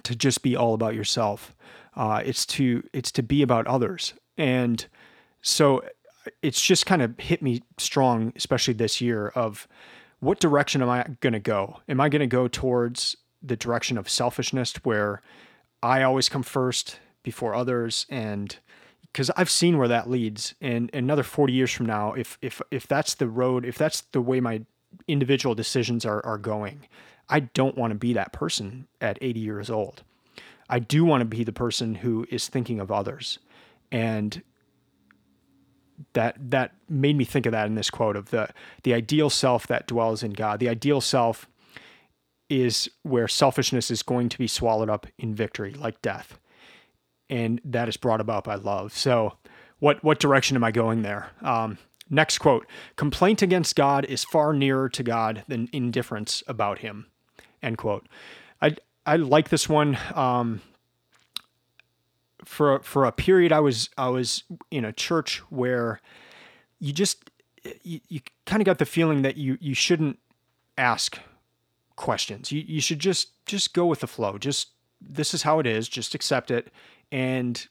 to 0.02 0.14
just 0.14 0.42
be 0.42 0.54
all 0.54 0.74
about 0.74 0.94
yourself. 0.94 1.54
Uh, 1.94 2.22
it's 2.24 2.44
to 2.44 2.82
it's 2.92 3.10
to 3.12 3.22
be 3.22 3.42
about 3.42 3.66
others. 3.66 4.14
And 4.36 4.84
so 5.42 5.82
it's 6.42 6.60
just 6.60 6.86
kind 6.86 7.02
of 7.02 7.18
hit 7.18 7.40
me 7.40 7.62
strong 7.78 8.32
especially 8.36 8.74
this 8.74 9.00
year 9.00 9.28
of 9.28 9.68
what 10.18 10.40
direction 10.40 10.82
am 10.82 10.88
i 10.88 11.04
going 11.20 11.32
to 11.32 11.38
go? 11.40 11.80
Am 11.88 12.00
i 12.00 12.08
going 12.08 12.20
to 12.20 12.26
go 12.26 12.48
towards 12.48 13.16
the 13.42 13.56
direction 13.56 13.96
of 13.96 14.08
selfishness 14.08 14.74
where 14.82 15.22
i 15.82 16.02
always 16.02 16.28
come 16.28 16.42
first 16.42 16.98
before 17.22 17.54
others 17.54 18.06
and 18.08 18.58
because 19.16 19.30
I've 19.34 19.48
seen 19.48 19.78
where 19.78 19.88
that 19.88 20.10
leads. 20.10 20.54
And 20.60 20.90
another 20.92 21.22
40 21.22 21.50
years 21.50 21.72
from 21.72 21.86
now, 21.86 22.12
if 22.12 22.36
if 22.42 22.60
if 22.70 22.86
that's 22.86 23.14
the 23.14 23.26
road, 23.26 23.64
if 23.64 23.78
that's 23.78 24.02
the 24.12 24.20
way 24.20 24.40
my 24.40 24.60
individual 25.08 25.54
decisions 25.54 26.04
are, 26.04 26.24
are 26.26 26.36
going. 26.36 26.86
I 27.26 27.40
don't 27.40 27.78
want 27.78 27.92
to 27.92 27.98
be 27.98 28.12
that 28.12 28.34
person 28.34 28.88
at 29.00 29.16
80 29.22 29.40
years 29.40 29.70
old. 29.70 30.02
I 30.68 30.80
do 30.80 31.02
want 31.02 31.22
to 31.22 31.24
be 31.24 31.44
the 31.44 31.52
person 31.52 31.94
who 31.94 32.26
is 32.30 32.48
thinking 32.48 32.78
of 32.78 32.92
others. 32.92 33.38
And 33.90 34.42
that 36.12 36.36
that 36.50 36.74
made 36.86 37.16
me 37.16 37.24
think 37.24 37.46
of 37.46 37.52
that 37.52 37.68
in 37.68 37.74
this 37.74 37.88
quote 37.88 38.16
of 38.16 38.28
the 38.28 38.50
the 38.82 38.92
ideal 38.92 39.30
self 39.30 39.66
that 39.68 39.86
dwells 39.86 40.22
in 40.22 40.32
God. 40.32 40.60
The 40.60 40.68
ideal 40.68 41.00
self 41.00 41.48
is 42.50 42.90
where 43.02 43.28
selfishness 43.28 43.90
is 43.90 44.02
going 44.02 44.28
to 44.28 44.36
be 44.36 44.46
swallowed 44.46 44.90
up 44.90 45.06
in 45.18 45.34
victory, 45.34 45.72
like 45.72 46.02
death. 46.02 46.38
And 47.28 47.60
that 47.64 47.88
is 47.88 47.96
brought 47.96 48.20
about 48.20 48.44
by 48.44 48.54
love. 48.54 48.92
So 48.92 49.36
what 49.78 50.02
what 50.04 50.20
direction 50.20 50.56
am 50.56 50.64
I 50.64 50.70
going 50.70 51.02
there? 51.02 51.30
Um, 51.42 51.78
Next 52.08 52.38
quote 52.38 52.66
Complaint 52.94 53.42
against 53.42 53.74
God 53.74 54.04
is 54.04 54.24
far 54.24 54.52
nearer 54.52 54.88
to 54.90 55.02
God 55.02 55.42
than 55.48 55.68
indifference 55.72 56.42
about 56.46 56.78
him. 56.78 57.06
End 57.62 57.78
quote. 57.78 58.06
I, 58.62 58.76
I 59.04 59.16
like 59.16 59.48
this 59.48 59.68
one. 59.68 59.98
Um, 60.14 60.60
for, 62.44 62.78
for 62.80 63.04
a 63.04 63.12
period, 63.12 63.50
I 63.50 63.58
was, 63.58 63.90
I 63.98 64.08
was 64.08 64.44
in 64.70 64.84
a 64.84 64.92
church 64.92 65.38
where 65.50 66.00
you 66.78 66.92
just, 66.92 67.28
you, 67.82 68.00
you 68.08 68.20
kind 68.44 68.62
of 68.62 68.66
got 68.66 68.78
the 68.78 68.86
feeling 68.86 69.22
that 69.22 69.36
you, 69.36 69.58
you 69.60 69.74
shouldn't 69.74 70.20
ask 70.78 71.18
questions. 71.96 72.52
You, 72.52 72.62
you 72.64 72.80
should 72.80 73.00
just, 73.00 73.44
just 73.46 73.74
go 73.74 73.84
with 73.86 73.98
the 73.98 74.06
flow. 74.06 74.38
Just, 74.38 74.68
this 75.00 75.34
is 75.34 75.42
how 75.42 75.58
it 75.58 75.66
is. 75.66 75.88
Just 75.88 76.14
accept 76.14 76.52
it. 76.52 76.68
And 77.12 77.66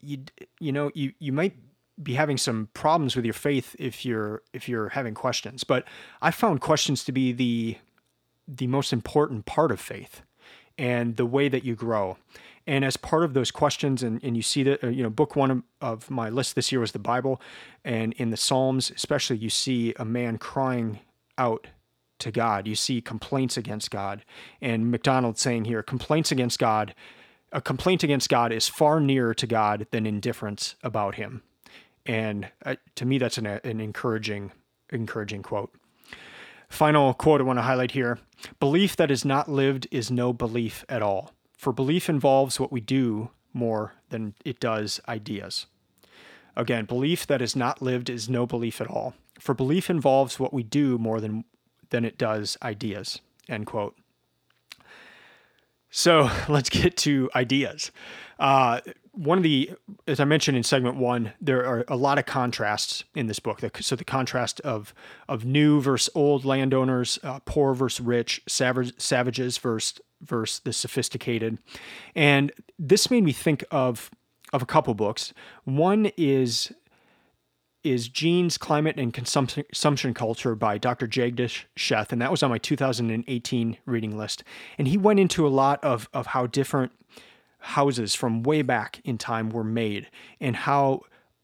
you, 0.00 0.18
you 0.60 0.72
know, 0.72 0.90
you, 0.94 1.12
you 1.18 1.32
might 1.32 1.56
be 2.02 2.14
having 2.14 2.36
some 2.36 2.68
problems 2.74 3.16
with 3.16 3.24
your 3.24 3.34
faith 3.34 3.76
if 3.78 4.04
you're 4.04 4.42
if 4.52 4.68
you're 4.68 4.90
having 4.90 5.14
questions. 5.14 5.64
But 5.64 5.86
I 6.20 6.30
found 6.30 6.60
questions 6.60 7.04
to 7.04 7.12
be 7.12 7.32
the 7.32 7.78
the 8.46 8.66
most 8.66 8.92
important 8.92 9.46
part 9.46 9.70
of 9.70 9.80
faith 9.80 10.22
and 10.76 11.16
the 11.16 11.26
way 11.26 11.48
that 11.48 11.64
you 11.64 11.74
grow. 11.74 12.18
And 12.66 12.84
as 12.84 12.96
part 12.96 13.24
of 13.24 13.34
those 13.34 13.50
questions, 13.50 14.02
and, 14.02 14.22
and 14.24 14.36
you 14.36 14.42
see 14.42 14.62
that, 14.62 14.82
uh, 14.82 14.88
you 14.88 15.02
know, 15.02 15.10
book 15.10 15.36
one 15.36 15.50
of, 15.50 15.62
of 15.80 16.10
my 16.10 16.30
list 16.30 16.54
this 16.54 16.72
year 16.72 16.80
was 16.80 16.92
the 16.92 16.98
Bible. 16.98 17.40
And 17.84 18.14
in 18.14 18.30
the 18.30 18.36
Psalms, 18.36 18.90
especially, 18.90 19.36
you 19.36 19.50
see 19.50 19.94
a 19.98 20.04
man 20.04 20.38
crying 20.38 21.00
out 21.36 21.66
to 22.20 22.30
God. 22.30 22.66
You 22.66 22.74
see 22.74 23.02
complaints 23.02 23.56
against 23.58 23.90
God. 23.90 24.24
And 24.62 24.90
MacDonald 24.90 25.38
saying 25.38 25.66
here, 25.66 25.82
complaints 25.82 26.32
against 26.32 26.58
God, 26.58 26.94
a 27.54 27.60
complaint 27.60 28.02
against 28.02 28.28
God 28.28 28.52
is 28.52 28.68
far 28.68 29.00
nearer 29.00 29.32
to 29.32 29.46
God 29.46 29.86
than 29.92 30.06
indifference 30.06 30.74
about 30.82 31.14
him. 31.14 31.42
And 32.04 32.50
uh, 32.66 32.74
to 32.96 33.06
me, 33.06 33.16
that's 33.16 33.38
an, 33.38 33.46
an 33.46 33.80
encouraging, 33.80 34.50
encouraging 34.90 35.42
quote. 35.42 35.72
Final 36.68 37.14
quote 37.14 37.40
I 37.40 37.44
want 37.44 37.58
to 37.60 37.62
highlight 37.62 37.92
here 37.92 38.18
Belief 38.58 38.96
that 38.96 39.10
is 39.10 39.24
not 39.24 39.48
lived 39.48 39.86
is 39.92 40.10
no 40.10 40.32
belief 40.32 40.84
at 40.88 41.00
all, 41.00 41.30
for 41.56 41.72
belief 41.72 42.08
involves 42.08 42.58
what 42.58 42.72
we 42.72 42.80
do 42.80 43.30
more 43.52 43.94
than 44.10 44.34
it 44.44 44.58
does 44.58 45.00
ideas. 45.08 45.66
Again, 46.56 46.84
belief 46.84 47.26
that 47.28 47.40
is 47.40 47.54
not 47.54 47.80
lived 47.80 48.10
is 48.10 48.28
no 48.28 48.46
belief 48.46 48.80
at 48.80 48.88
all, 48.88 49.14
for 49.38 49.54
belief 49.54 49.88
involves 49.88 50.40
what 50.40 50.52
we 50.52 50.64
do 50.64 50.98
more 50.98 51.20
than, 51.20 51.44
than 51.90 52.04
it 52.04 52.18
does 52.18 52.58
ideas. 52.62 53.20
End 53.48 53.66
quote. 53.66 53.96
So 55.96 56.28
let's 56.48 56.68
get 56.68 56.96
to 56.98 57.30
ideas. 57.36 57.92
Uh, 58.40 58.80
one 59.12 59.38
of 59.38 59.44
the, 59.44 59.70
as 60.08 60.18
I 60.18 60.24
mentioned 60.24 60.56
in 60.56 60.64
segment 60.64 60.96
one, 60.96 61.32
there 61.40 61.64
are 61.64 61.84
a 61.86 61.94
lot 61.94 62.18
of 62.18 62.26
contrasts 62.26 63.04
in 63.14 63.28
this 63.28 63.38
book. 63.38 63.60
So 63.80 63.94
the 63.94 64.04
contrast 64.04 64.60
of 64.62 64.92
of 65.28 65.44
new 65.44 65.80
versus 65.80 66.10
old 66.16 66.44
landowners, 66.44 67.20
uh, 67.22 67.38
poor 67.44 67.74
versus 67.74 68.04
rich, 68.04 68.42
savage, 68.48 68.92
savages 69.00 69.56
versus 69.58 70.00
versus 70.20 70.60
the 70.64 70.72
sophisticated, 70.72 71.58
and 72.16 72.50
this 72.76 73.08
made 73.08 73.22
me 73.22 73.32
think 73.32 73.62
of 73.70 74.10
of 74.52 74.62
a 74.62 74.66
couple 74.66 74.94
books. 74.94 75.32
One 75.62 76.10
is 76.16 76.72
is 77.84 78.08
Genes, 78.08 78.58
Climate, 78.58 78.98
and 78.98 79.12
Consumption 79.12 80.14
Culture 80.14 80.54
by 80.54 80.78
Dr. 80.78 81.06
Jagdish 81.06 81.64
Sheth, 81.76 82.10
and 82.10 82.20
that 82.20 82.30
was 82.30 82.42
on 82.42 82.50
my 82.50 82.58
2018 82.58 83.76
reading 83.86 84.16
list. 84.16 84.42
And 84.78 84.88
he 84.88 84.96
went 84.96 85.20
into 85.20 85.46
a 85.46 85.48
lot 85.48 85.82
of 85.84 86.08
of 86.12 86.28
how 86.28 86.46
different 86.46 86.92
houses 87.58 88.14
from 88.14 88.42
way 88.42 88.62
back 88.62 89.00
in 89.04 89.16
time 89.16 89.48
were 89.48 89.64
made 89.64 90.08
and 90.40 90.54
how 90.54 91.00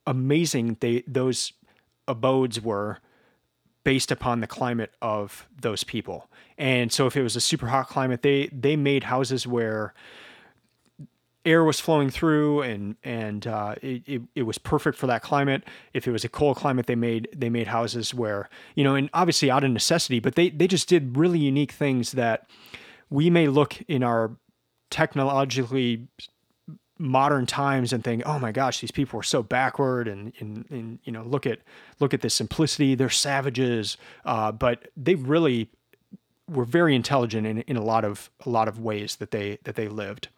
amazing 0.07 0.77
they 0.81 1.03
those 1.07 1.53
abodes 2.09 2.61
were 2.61 2.99
based 3.85 4.11
upon 4.11 4.41
the 4.41 4.47
climate 4.47 4.93
of 5.01 5.49
those 5.59 5.85
people. 5.85 6.29
And 6.59 6.93
so 6.93 7.07
if 7.07 7.17
it 7.17 7.23
was 7.23 7.37
a 7.37 7.41
super 7.41 7.69
hot 7.69 7.89
climate, 7.89 8.23
they 8.23 8.49
they 8.53 8.77
made 8.77 9.05
houses 9.05 9.47
where 9.47 9.95
air 11.45 11.65
was 11.65 11.81
flowing 11.81 12.11
through 12.11 12.63
and 12.63 12.97
and 13.03 13.47
uh, 13.47 13.75
it, 13.83 14.03
it, 14.07 14.23
it, 14.35 14.43
was 14.43 14.59
perfect 14.59 14.99
for 14.99 15.07
that 15.07 15.23
climate 15.23 15.65
if 15.95 16.07
it 16.07 16.11
was 16.11 16.25
a 16.25 16.29
cold 16.29 16.57
climate 16.57 16.87
they 16.87 16.95
made 16.95 17.29
they 17.35 17.49
made 17.49 17.67
houses 17.67 18.13
where 18.13 18.49
you 18.75 18.85
know 18.85 18.95
and 18.95 19.09
obviously 19.15 19.51
out 19.51 19.65
of 19.65 19.71
necessity 19.71 20.21
but 20.21 20.35
they 20.35 20.51
they 20.51 20.67
just 20.67 20.87
did 20.87 21.17
really 21.17 21.39
unique 21.39 21.73
things 21.73 22.13
that 22.13 22.49
we 23.09 23.31
may 23.31 23.49
look 23.49 23.81
in 23.89 24.03
our 24.03 24.37
technologically 24.91 26.09
modern 27.01 27.47
times 27.47 27.93
and 27.93 28.05
think, 28.05 28.23
oh 28.27 28.39
my 28.39 28.53
gosh, 28.53 28.81
these 28.81 28.91
people 28.91 29.17
were 29.17 29.23
so 29.23 29.43
backward 29.43 30.07
and, 30.07 30.33
and, 30.39 30.67
and 30.71 30.99
you 31.03 31.11
know, 31.11 31.23
look 31.23 31.47
at, 31.47 31.61
look 31.99 32.13
at 32.13 32.21
the 32.21 32.29
simplicity, 32.29 32.95
they're 32.95 33.09
savages. 33.09 33.97
Uh, 34.27 34.53
but 34.53 34.89
they 34.97 35.15
really 35.15 35.71
were 36.47 36.67
very 36.67 36.95
intelligent 36.95 37.47
in, 37.47 37.63
in 37.63 37.77
a 37.77 37.83
lot 37.83 38.05
of, 38.05 38.31
a 38.45 38.51
lot 38.51 38.69
of 38.69 38.79
ways 38.79 39.17
that 39.17 39.31
they, 39.31 39.59
that 39.65 39.77
they 39.77 39.89
lived. 39.89 40.29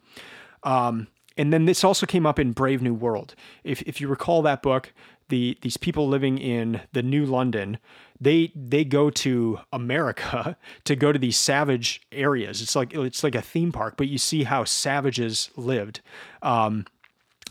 Um, 0.63 1.07
and 1.37 1.51
then 1.51 1.65
this 1.65 1.83
also 1.83 2.05
came 2.05 2.25
up 2.25 2.39
in 2.39 2.51
Brave 2.51 2.81
New 2.81 2.93
World. 2.93 3.35
If, 3.63 3.81
if 3.83 3.99
you 3.99 4.07
recall 4.07 4.41
that 4.43 4.61
book, 4.61 4.93
the 5.29 5.57
these 5.61 5.77
people 5.77 6.07
living 6.07 6.37
in 6.37 6.81
the 6.91 7.01
New 7.01 7.25
London, 7.25 7.79
they 8.19 8.51
they 8.55 8.83
go 8.83 9.09
to 9.09 9.59
America 9.71 10.57
to 10.83 10.95
go 10.95 11.11
to 11.11 11.19
these 11.19 11.37
savage 11.37 12.01
areas. 12.11 12.61
It's 12.61 12.75
like 12.75 12.93
it's 12.93 13.23
like 13.23 13.35
a 13.35 13.41
theme 13.41 13.71
park, 13.71 13.95
but 13.97 14.07
you 14.07 14.17
see 14.17 14.43
how 14.43 14.63
savages 14.63 15.49
lived. 15.55 16.01
Um, 16.41 16.85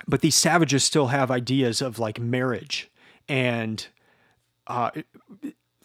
but 0.07 0.21
these 0.21 0.35
savages 0.35 0.85
still 0.85 1.09
have 1.09 1.31
ideas 1.31 1.81
of 1.81 1.99
like 1.99 2.19
marriage 2.19 2.91
and 3.29 3.87
uh, 4.67 4.91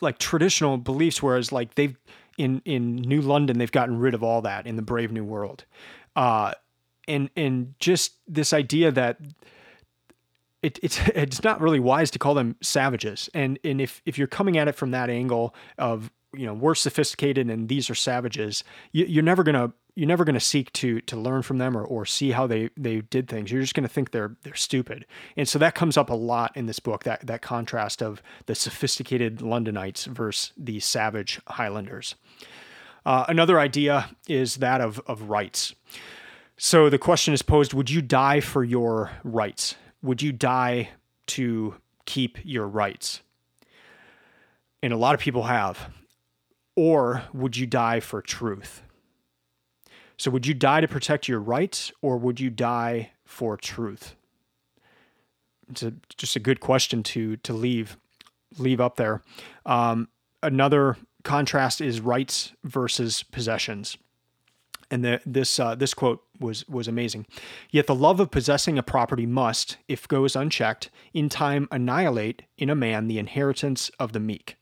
like 0.02 0.18
traditional 0.18 0.78
beliefs, 0.78 1.22
whereas 1.24 1.52
like 1.52 1.76
they've 1.76 1.98
in 2.38 2.62
in 2.66 2.98
New 2.98 3.22
London 3.22 3.58
they've 3.58 3.72
gotten 3.72 3.98
rid 3.98 4.14
of 4.14 4.24
all 4.24 4.42
that 4.42 4.68
in 4.68 4.76
the 4.76 4.82
Brave 4.82 5.12
New 5.12 5.24
World. 5.24 5.66
Uh, 6.16 6.54
and 7.08 7.30
and 7.36 7.74
just 7.80 8.14
this 8.28 8.54
idea 8.54 8.92
that 8.92 9.20
it, 10.62 10.80
it's 10.82 11.00
it's 11.16 11.44
not 11.44 11.62
really 11.62 11.80
wise 11.80 12.12
to 12.12 12.20
call 12.20 12.34
them 12.34 12.56
savages. 12.62 13.30
And 13.34 13.60
and 13.64 13.82
if 13.82 14.02
if 14.06 14.18
you're 14.18 14.28
coming 14.28 14.58
at 14.58 14.68
it 14.68 14.76
from 14.76 14.92
that 14.92 15.10
angle 15.10 15.56
of 15.78 16.12
you 16.34 16.46
know 16.46 16.54
we're 16.54 16.76
sophisticated 16.76 17.50
and 17.50 17.70
these 17.70 17.90
are 17.90 17.96
savages, 17.96 18.64
you, 18.92 19.20
are 19.20 19.24
never 19.24 19.44
gonna 19.44 19.72
you're 19.96 20.08
never 20.08 20.26
gonna 20.26 20.40
seek 20.40 20.72
to 20.74 21.02
to 21.02 21.16
learn 21.16 21.42
from 21.42 21.58
them 21.58 21.76
or, 21.76 21.84
or 21.84 22.06
see 22.06 22.32
how 22.32 22.46
they 22.48 22.70
they 22.78 23.02
did 23.02 23.28
things. 23.28 23.52
You're 23.52 23.62
just 23.62 23.74
gonna 23.74 23.88
think 23.88 24.12
they're 24.12 24.36
they're 24.44 24.56
stupid. 24.56 25.06
And 25.36 25.48
so 25.48 25.58
that 25.60 25.76
comes 25.76 25.98
up 25.98 26.10
a 26.10 26.16
lot 26.16 26.56
in 26.56 26.66
this 26.66 26.80
book 26.80 27.04
that 27.06 27.26
that 27.26 27.42
contrast 27.42 28.02
of 28.04 28.22
the 28.46 28.56
sophisticated 28.56 29.40
Londonites 29.40 30.06
versus 30.06 30.54
the 30.58 30.80
savage 30.80 31.40
Highlanders. 31.48 32.16
Uh, 33.06 33.24
another 33.30 33.58
idea 33.58 34.10
is 34.28 34.58
that 34.58 34.82
of 34.82 35.00
of 35.08 35.30
rights. 35.30 35.74
So 36.58 36.90
the 36.90 36.98
question 36.98 37.34
is 37.34 37.42
posed: 37.42 37.74
Would 37.74 37.90
you 37.90 38.02
die 38.02 38.40
for 38.40 38.64
your 38.64 39.12
rights? 39.24 39.76
would 40.02 40.22
you 40.22 40.32
die 40.32 40.90
to 41.28 41.76
keep 42.06 42.38
your 42.44 42.68
rights? 42.68 43.22
And 44.82 44.94
a 44.94 44.98
lot 44.98 45.16
of 45.16 45.20
people 45.20 45.44
have. 45.44 45.90
Or 46.76 47.24
would 47.34 47.58
you 47.58 47.66
die 47.66 48.00
for 48.00 48.22
truth? 48.22 48.84
So, 50.18 50.32
would 50.32 50.48
you 50.48 50.54
die 50.54 50.82
to 50.82 50.88
protect 50.88 51.28
your 51.28 51.40
rights 51.40 51.92
or 52.02 52.18
would 52.18 52.40
you 52.40 52.50
die 52.50 53.12
for 53.26 53.58
truth? 53.58 54.16
It's 55.70 55.84
a, 55.84 55.94
just 56.18 56.36
a 56.36 56.40
good 56.40 56.60
question 56.60 57.04
to, 57.04 57.38
to 57.38 57.54
leave, 57.54 57.98
leave 58.58 58.80
up 58.80 58.96
there. 58.96 59.22
Um, 59.66 60.08
another 60.42 60.98
contrast 61.24 61.82
is 61.82 62.00
rights 62.00 62.54
versus 62.64 63.22
possessions 63.22 63.98
and 64.90 65.04
the, 65.04 65.22
this 65.26 65.60
uh, 65.60 65.76
this 65.76 65.94
quote 65.94 66.24
was 66.40 66.68
was 66.68 66.88
amazing. 66.88 67.26
Yet 67.70 67.88
the 67.88 67.96
love 67.96 68.20
of 68.20 68.32
possessing 68.32 68.78
a 68.78 68.84
property 68.84 69.26
must, 69.26 69.78
if 69.88 70.08
goes 70.08 70.36
unchecked, 70.36 70.90
in 71.14 71.30
time 71.30 71.68
annihilate 71.72 72.44
in 72.58 72.70
a 72.70 72.76
man 72.76 73.08
the 73.08 73.20
inheritance 73.20 73.90
of 74.00 74.14
the 74.14 74.20
meek. 74.20 74.56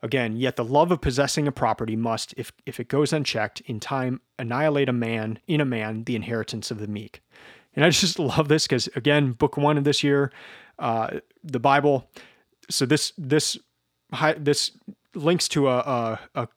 Again, 0.00 0.36
yet 0.36 0.56
the 0.56 0.64
love 0.64 0.92
of 0.92 1.00
possessing 1.00 1.48
a 1.48 1.52
property 1.52 1.96
must, 1.96 2.32
if 2.36 2.52
if 2.64 2.78
it 2.78 2.88
goes 2.88 3.12
unchecked, 3.12 3.60
in 3.62 3.80
time 3.80 4.20
annihilate 4.38 4.88
a 4.88 4.92
man 4.92 5.40
in 5.46 5.60
a 5.60 5.64
man 5.64 6.04
the 6.04 6.16
inheritance 6.16 6.70
of 6.70 6.78
the 6.78 6.86
meek. 6.86 7.20
And 7.74 7.84
I 7.84 7.90
just 7.90 8.18
love 8.18 8.48
this 8.48 8.66
because 8.66 8.88
again, 8.94 9.32
book 9.32 9.56
one 9.56 9.76
of 9.76 9.84
this 9.84 10.02
year, 10.02 10.32
uh, 10.78 11.18
the 11.42 11.60
Bible. 11.60 12.08
So 12.70 12.86
this 12.86 13.12
this 13.18 13.58
this 14.38 14.70
links 15.14 15.48
to 15.48 15.68
a, 15.68 15.78
a, 15.78 16.20
a 16.34 16.48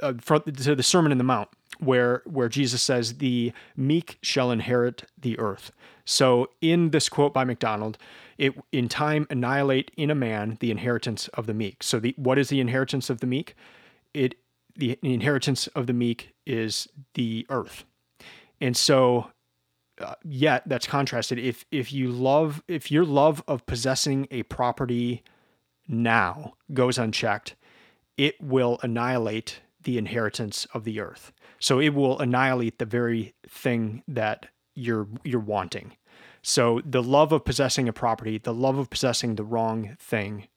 uh, 0.00 0.12
to 0.12 0.74
the 0.74 0.82
Sermon 0.82 1.12
in 1.12 1.18
the 1.18 1.24
Mount, 1.24 1.48
where 1.78 2.22
where 2.24 2.48
Jesus 2.48 2.82
says, 2.82 3.18
"The 3.18 3.52
meek 3.76 4.18
shall 4.22 4.50
inherit 4.50 5.04
the 5.18 5.38
earth." 5.38 5.72
So, 6.04 6.50
in 6.60 6.90
this 6.90 7.08
quote 7.08 7.34
by 7.34 7.44
MacDonald, 7.44 7.98
it 8.38 8.54
in 8.72 8.88
time 8.88 9.26
annihilate 9.30 9.90
in 9.96 10.10
a 10.10 10.14
man 10.14 10.56
the 10.60 10.70
inheritance 10.70 11.28
of 11.28 11.46
the 11.46 11.54
meek. 11.54 11.82
So, 11.82 11.98
the 12.00 12.14
what 12.16 12.38
is 12.38 12.48
the 12.48 12.60
inheritance 12.60 13.10
of 13.10 13.20
the 13.20 13.26
meek? 13.26 13.54
It 14.14 14.36
the, 14.76 14.98
the 15.02 15.14
inheritance 15.14 15.66
of 15.68 15.86
the 15.86 15.92
meek 15.92 16.34
is 16.46 16.88
the 17.14 17.46
earth, 17.50 17.84
and 18.60 18.76
so. 18.76 19.30
Uh, 19.98 20.12
yet 20.24 20.62
that's 20.66 20.86
contrasted 20.86 21.38
if 21.38 21.64
if 21.70 21.90
you 21.90 22.12
love 22.12 22.62
if 22.68 22.90
your 22.90 23.02
love 23.02 23.42
of 23.48 23.64
possessing 23.64 24.28
a 24.30 24.42
property 24.42 25.22
now 25.88 26.52
goes 26.74 26.98
unchecked 26.98 27.56
it 28.16 28.40
will 28.40 28.78
annihilate 28.82 29.60
the 29.86 29.98
inheritance 29.98 30.66
of 30.74 30.82
the 30.82 30.98
earth. 30.98 31.32
So 31.60 31.80
it 31.80 31.94
will 31.94 32.18
annihilate 32.18 32.78
the 32.78 32.84
very 32.84 33.34
thing 33.48 34.02
that 34.08 34.46
you're 34.74 35.06
you're 35.22 35.40
wanting. 35.40 35.92
So 36.42 36.80
the 36.84 37.02
love 37.02 37.32
of 37.32 37.44
possessing 37.44 37.88
a 37.88 37.92
property, 37.92 38.36
the 38.36 38.52
love 38.52 38.78
of 38.78 38.90
possessing 38.90 39.36
the 39.36 39.44
wrong 39.44 39.96
thing, 40.00 40.48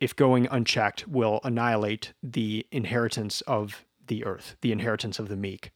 if 0.00 0.14
going 0.14 0.46
unchecked, 0.50 1.08
will 1.08 1.40
annihilate 1.42 2.12
the 2.22 2.64
inheritance 2.70 3.40
of 3.42 3.84
the 4.06 4.24
earth, 4.24 4.56
the 4.60 4.70
inheritance 4.70 5.18
of 5.18 5.28
the 5.28 5.36
meek. 5.36 5.72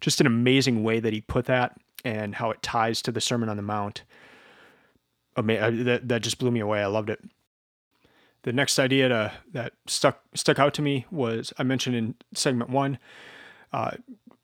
Just 0.00 0.20
an 0.20 0.26
amazing 0.28 0.84
way 0.84 1.00
that 1.00 1.12
he 1.12 1.20
put 1.20 1.46
that 1.46 1.76
and 2.04 2.36
how 2.36 2.50
it 2.50 2.62
ties 2.62 3.02
to 3.02 3.12
the 3.12 3.20
Sermon 3.20 3.48
on 3.48 3.56
the 3.56 3.62
Mount. 3.62 4.04
Uh, 5.36 5.42
that, 5.42 6.08
that 6.08 6.22
just 6.22 6.38
blew 6.38 6.50
me 6.50 6.60
away. 6.60 6.80
I 6.80 6.86
loved 6.86 7.10
it. 7.10 7.20
The 8.42 8.52
next 8.52 8.78
idea 8.78 9.08
to, 9.08 9.32
that 9.52 9.74
stuck 9.86 10.22
stuck 10.34 10.58
out 10.58 10.74
to 10.74 10.82
me 10.82 11.06
was 11.10 11.52
I 11.58 11.62
mentioned 11.62 11.96
in 11.96 12.14
segment 12.32 12.70
one, 12.70 12.98
uh, 13.72 13.92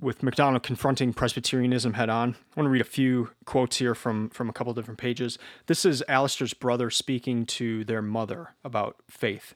with 0.00 0.22
MacDonald 0.22 0.62
confronting 0.62 1.14
Presbyterianism 1.14 1.94
head 1.94 2.10
on. 2.10 2.30
I 2.34 2.60
want 2.60 2.66
to 2.66 2.70
read 2.70 2.82
a 2.82 2.84
few 2.84 3.30
quotes 3.44 3.78
here 3.78 3.94
from 3.94 4.28
from 4.30 4.48
a 4.48 4.52
couple 4.52 4.74
different 4.74 4.98
pages. 4.98 5.38
This 5.66 5.84
is 5.84 6.04
Alistair's 6.08 6.54
brother 6.54 6.90
speaking 6.90 7.46
to 7.46 7.84
their 7.84 8.02
mother 8.02 8.54
about 8.62 8.96
faith, 9.08 9.54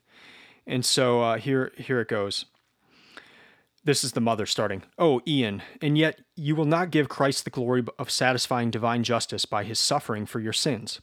and 0.66 0.84
so 0.84 1.20
uh, 1.20 1.36
here 1.36 1.72
here 1.76 2.00
it 2.00 2.08
goes. 2.08 2.46
This 3.82 4.04
is 4.04 4.12
the 4.12 4.20
mother 4.20 4.44
starting. 4.44 4.82
Oh, 4.98 5.22
Ian, 5.26 5.62
and 5.80 5.96
yet 5.96 6.20
you 6.36 6.54
will 6.54 6.66
not 6.66 6.90
give 6.90 7.08
Christ 7.08 7.44
the 7.44 7.50
glory 7.50 7.84
of 7.98 8.10
satisfying 8.10 8.70
divine 8.70 9.04
justice 9.04 9.46
by 9.46 9.64
his 9.64 9.78
suffering 9.78 10.26
for 10.26 10.38
your 10.38 10.52
sins. 10.52 11.00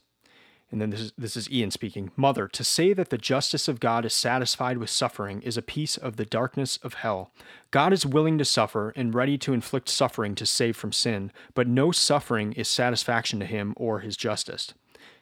And 0.70 0.82
then 0.82 0.90
this 0.90 1.00
is, 1.00 1.12
this 1.16 1.36
is 1.36 1.50
Ian 1.50 1.70
speaking. 1.70 2.10
Mother, 2.14 2.46
to 2.48 2.62
say 2.62 2.92
that 2.92 3.08
the 3.08 3.16
justice 3.16 3.68
of 3.68 3.80
God 3.80 4.04
is 4.04 4.12
satisfied 4.12 4.76
with 4.76 4.90
suffering 4.90 5.40
is 5.40 5.56
a 5.56 5.62
piece 5.62 5.96
of 5.96 6.16
the 6.16 6.26
darkness 6.26 6.78
of 6.82 6.94
hell. 6.94 7.30
God 7.70 7.92
is 7.94 8.04
willing 8.04 8.36
to 8.36 8.44
suffer 8.44 8.90
and 8.90 9.14
ready 9.14 9.38
to 9.38 9.54
inflict 9.54 9.88
suffering 9.88 10.34
to 10.34 10.44
save 10.44 10.76
from 10.76 10.92
sin, 10.92 11.32
but 11.54 11.66
no 11.66 11.90
suffering 11.90 12.52
is 12.52 12.68
satisfaction 12.68 13.40
to 13.40 13.46
him 13.46 13.72
or 13.76 14.00
his 14.00 14.16
justice. 14.16 14.74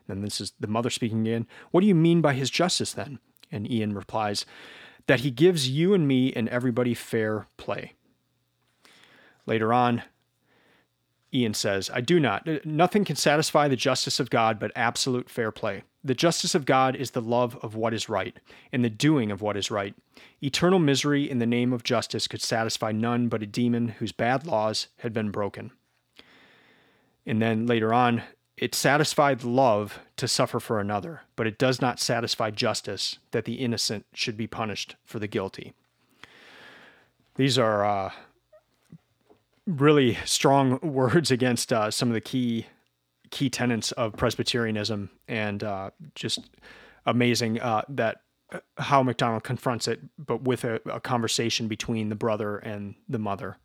And 0.08 0.24
this 0.24 0.40
is 0.40 0.52
the 0.58 0.66
mother 0.66 0.90
speaking 0.90 1.20
again. 1.20 1.46
What 1.70 1.80
do 1.80 1.86
you 1.86 1.94
mean 1.94 2.20
by 2.20 2.34
his 2.34 2.50
justice 2.50 2.92
then? 2.92 3.20
And 3.52 3.70
Ian 3.70 3.94
replies, 3.94 4.46
That 5.06 5.20
he 5.20 5.30
gives 5.30 5.68
you 5.68 5.94
and 5.94 6.08
me 6.08 6.32
and 6.32 6.48
everybody 6.48 6.94
fair 6.94 7.46
play. 7.56 7.92
Later 9.46 9.72
on, 9.72 10.02
Ian 11.34 11.54
says, 11.54 11.90
I 11.92 12.00
do 12.00 12.20
not. 12.20 12.46
Nothing 12.64 13.04
can 13.04 13.16
satisfy 13.16 13.68
the 13.68 13.76
justice 13.76 14.20
of 14.20 14.30
God 14.30 14.58
but 14.58 14.72
absolute 14.76 15.28
fair 15.28 15.50
play. 15.50 15.82
The 16.04 16.14
justice 16.14 16.54
of 16.54 16.64
God 16.64 16.94
is 16.94 17.10
the 17.10 17.20
love 17.20 17.58
of 17.62 17.74
what 17.74 17.92
is 17.92 18.08
right 18.08 18.36
and 18.72 18.84
the 18.84 18.90
doing 18.90 19.32
of 19.32 19.42
what 19.42 19.56
is 19.56 19.70
right. 19.70 19.94
Eternal 20.40 20.78
misery 20.78 21.28
in 21.28 21.38
the 21.38 21.46
name 21.46 21.72
of 21.72 21.82
justice 21.82 22.28
could 22.28 22.40
satisfy 22.40 22.92
none 22.92 23.28
but 23.28 23.42
a 23.42 23.46
demon 23.46 23.88
whose 23.88 24.12
bad 24.12 24.46
laws 24.46 24.86
had 24.98 25.12
been 25.12 25.30
broken. 25.30 25.72
And 27.26 27.42
then 27.42 27.66
later 27.66 27.92
on, 27.92 28.22
it 28.56 28.74
satisfied 28.74 29.42
love 29.42 29.98
to 30.16 30.28
suffer 30.28 30.60
for 30.60 30.80
another, 30.80 31.22
but 31.34 31.46
it 31.46 31.58
does 31.58 31.80
not 31.80 32.00
satisfy 32.00 32.50
justice 32.50 33.18
that 33.32 33.44
the 33.44 33.54
innocent 33.54 34.06
should 34.14 34.36
be 34.36 34.46
punished 34.46 34.94
for 35.04 35.18
the 35.18 35.26
guilty. 35.26 35.74
These 37.34 37.58
are 37.58 37.84
uh, 37.84 38.12
really 39.66 40.16
strong 40.24 40.78
words 40.82 41.30
against 41.30 41.72
uh, 41.72 41.90
some 41.90 42.08
of 42.08 42.14
the 42.14 42.20
key 42.20 42.66
key 43.30 43.50
tenets 43.50 43.90
of 43.92 44.16
Presbyterianism, 44.16 45.10
and 45.26 45.64
uh, 45.64 45.90
just 46.14 46.48
amazing 47.06 47.60
uh, 47.60 47.82
that 47.88 48.22
uh, 48.52 48.60
how 48.78 49.02
MacDonald 49.02 49.42
confronts 49.42 49.88
it, 49.88 50.00
but 50.16 50.42
with 50.42 50.64
a, 50.64 50.80
a, 50.86 51.00
conversation 51.00 51.66
between 51.66 52.08
the 52.08 52.14
brother 52.14 52.58
and 52.58 52.94
the 53.08 53.18
mother. 53.18 53.56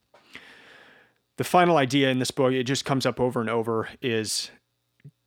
The 1.38 1.44
final 1.44 1.78
idea 1.78 2.10
in 2.10 2.18
this 2.18 2.32
book, 2.32 2.54
it 2.54 2.64
just 2.64 2.86
comes 2.86 3.06
up 3.06 3.20
over 3.20 3.40
and 3.40 3.50
over, 3.50 3.90
is 4.02 4.50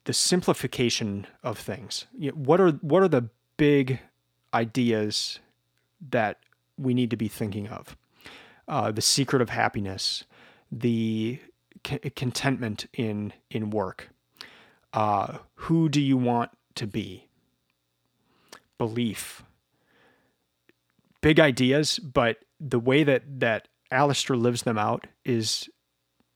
the 0.05 0.13
simplification 0.13 1.29
of 1.45 1.59
things. 1.59 2.07
You 2.19 2.33
know, 2.33 2.37
what 2.37 2.61
are 2.61 2.73
what 2.73 3.03
are 3.03 3.09
the 3.09 3.29
big 3.57 4.01
ideas 4.53 5.39
that 6.11 6.41
we 6.77 6.93
need 6.93 7.11
to 7.11 7.17
be 7.17 7.29
thinking 7.29 7.69
of? 7.69 7.97
uh, 8.69 8.91
the 8.91 9.03
secret 9.03 9.43
of 9.43 9.51
happiness, 9.51 10.25
the 10.79 11.39
c- 11.87 11.99
contentment 12.17 12.87
in 12.93 13.33
in 13.51 13.71
work. 13.71 14.11
Uh, 14.93 15.39
who 15.55 15.89
do 15.89 16.01
you 16.01 16.17
want 16.17 16.51
to 16.75 16.87
be? 16.87 17.29
Belief. 18.79 19.45
Big 21.21 21.41
ideas, 21.41 21.99
but 21.99 22.39
the 22.61 22.79
way 22.79 23.05
that 23.05 23.23
that 23.41 23.69
Alistair 23.91 24.37
lives 24.37 24.63
them 24.63 24.79
out 24.79 25.07
is 25.25 25.69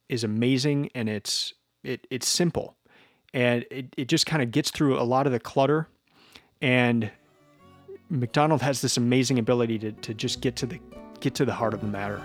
is 0.09 0.25
amazing, 0.25 0.91
and 0.95 1.09
it's 1.09 1.53
it 1.83 2.07
it's 2.11 2.27
simple, 2.27 2.77
and 3.35 3.65
it 3.71 3.87
it 3.97 4.09
just 4.09 4.25
kind 4.27 4.43
of 4.43 4.51
gets 4.51 4.71
through 4.71 4.99
a 4.99 5.03
lot 5.03 5.27
of 5.27 5.33
the 5.33 5.41
clutter, 5.41 5.89
and 6.63 7.11
MacDonald 8.09 8.63
has 8.63 8.81
this 8.81 8.97
amazing 8.97 9.39
ability 9.39 9.79
to 9.81 9.93
to 9.93 10.15
just 10.15 10.41
get 10.41 10.57
to 10.57 10.67
the 10.67 10.81
get 11.21 11.35
to 11.35 11.45
the 11.45 11.55
heart 11.55 11.75
of 11.75 11.81
the 11.81 11.87
matter. 11.87 12.23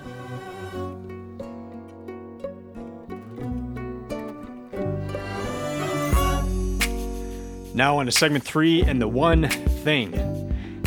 Now 7.73 7.97
on 7.97 8.05
to 8.05 8.12
segment 8.12 8.43
three 8.43 8.83
and 8.83 9.01
the 9.01 9.07
one 9.07 9.49
thing. 9.49 10.13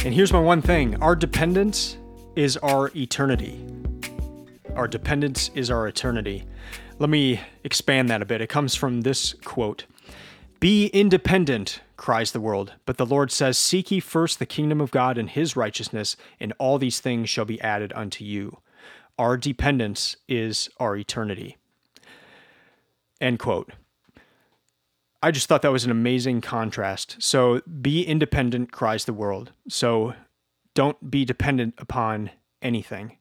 And 0.05 0.14
here's 0.14 0.33
my 0.33 0.38
one 0.38 0.62
thing 0.62 1.03
our 1.03 1.16
dependence 1.16 1.96
is 2.37 2.57
our 2.59 2.92
eternity. 2.94 3.61
Our 4.77 4.87
dependence 4.87 5.51
is 5.55 5.68
our 5.68 5.88
eternity. 5.88 6.44
Let 7.01 7.11
me 7.11 7.40
expand 7.64 8.09
that 8.11 8.22
a 8.22 8.25
bit. 8.25 8.40
It 8.40 8.49
comes 8.49 8.77
from 8.77 9.01
this 9.01 9.35
quote 9.44 9.87
Be 10.61 10.87
independent, 10.88 11.81
cries 11.96 12.31
the 12.31 12.40
world. 12.40 12.75
But 12.85 12.99
the 12.99 13.07
Lord 13.07 13.33
says, 13.33 13.59
Seek 13.59 13.90
ye 13.90 13.99
first 13.99 14.38
the 14.38 14.46
kingdom 14.46 14.81
of 14.81 14.92
God 14.92 15.18
and 15.18 15.29
his 15.29 15.57
righteousness, 15.57 16.16
and 16.38 16.53
all 16.59 16.79
these 16.79 17.01
things 17.01 17.29
shall 17.29 17.44
be 17.44 17.61
added 17.61 17.92
unto 17.96 18.25
you. 18.25 18.59
Our 19.18 19.37
dependence 19.37 20.16
is 20.29 20.68
our 20.79 20.96
eternity. 20.96 21.57
End 23.20 23.40
quote. 23.40 23.72
I 25.27 25.33
just 25.33 25.49
thought 25.49 25.62
that 25.62 25.73
was 25.73 25.85
an 25.85 25.91
amazing 25.91 26.41
contrast. 26.41 27.17
So, 27.19 27.61
be 27.81 28.05
independent, 28.05 28.71
cries 28.71 29.07
the 29.07 29.12
world. 29.12 29.51
So, 29.69 30.15
don't 30.73 31.11
be 31.11 31.25
dependent 31.25 31.75
upon 31.79 32.31
anything. 32.62 33.17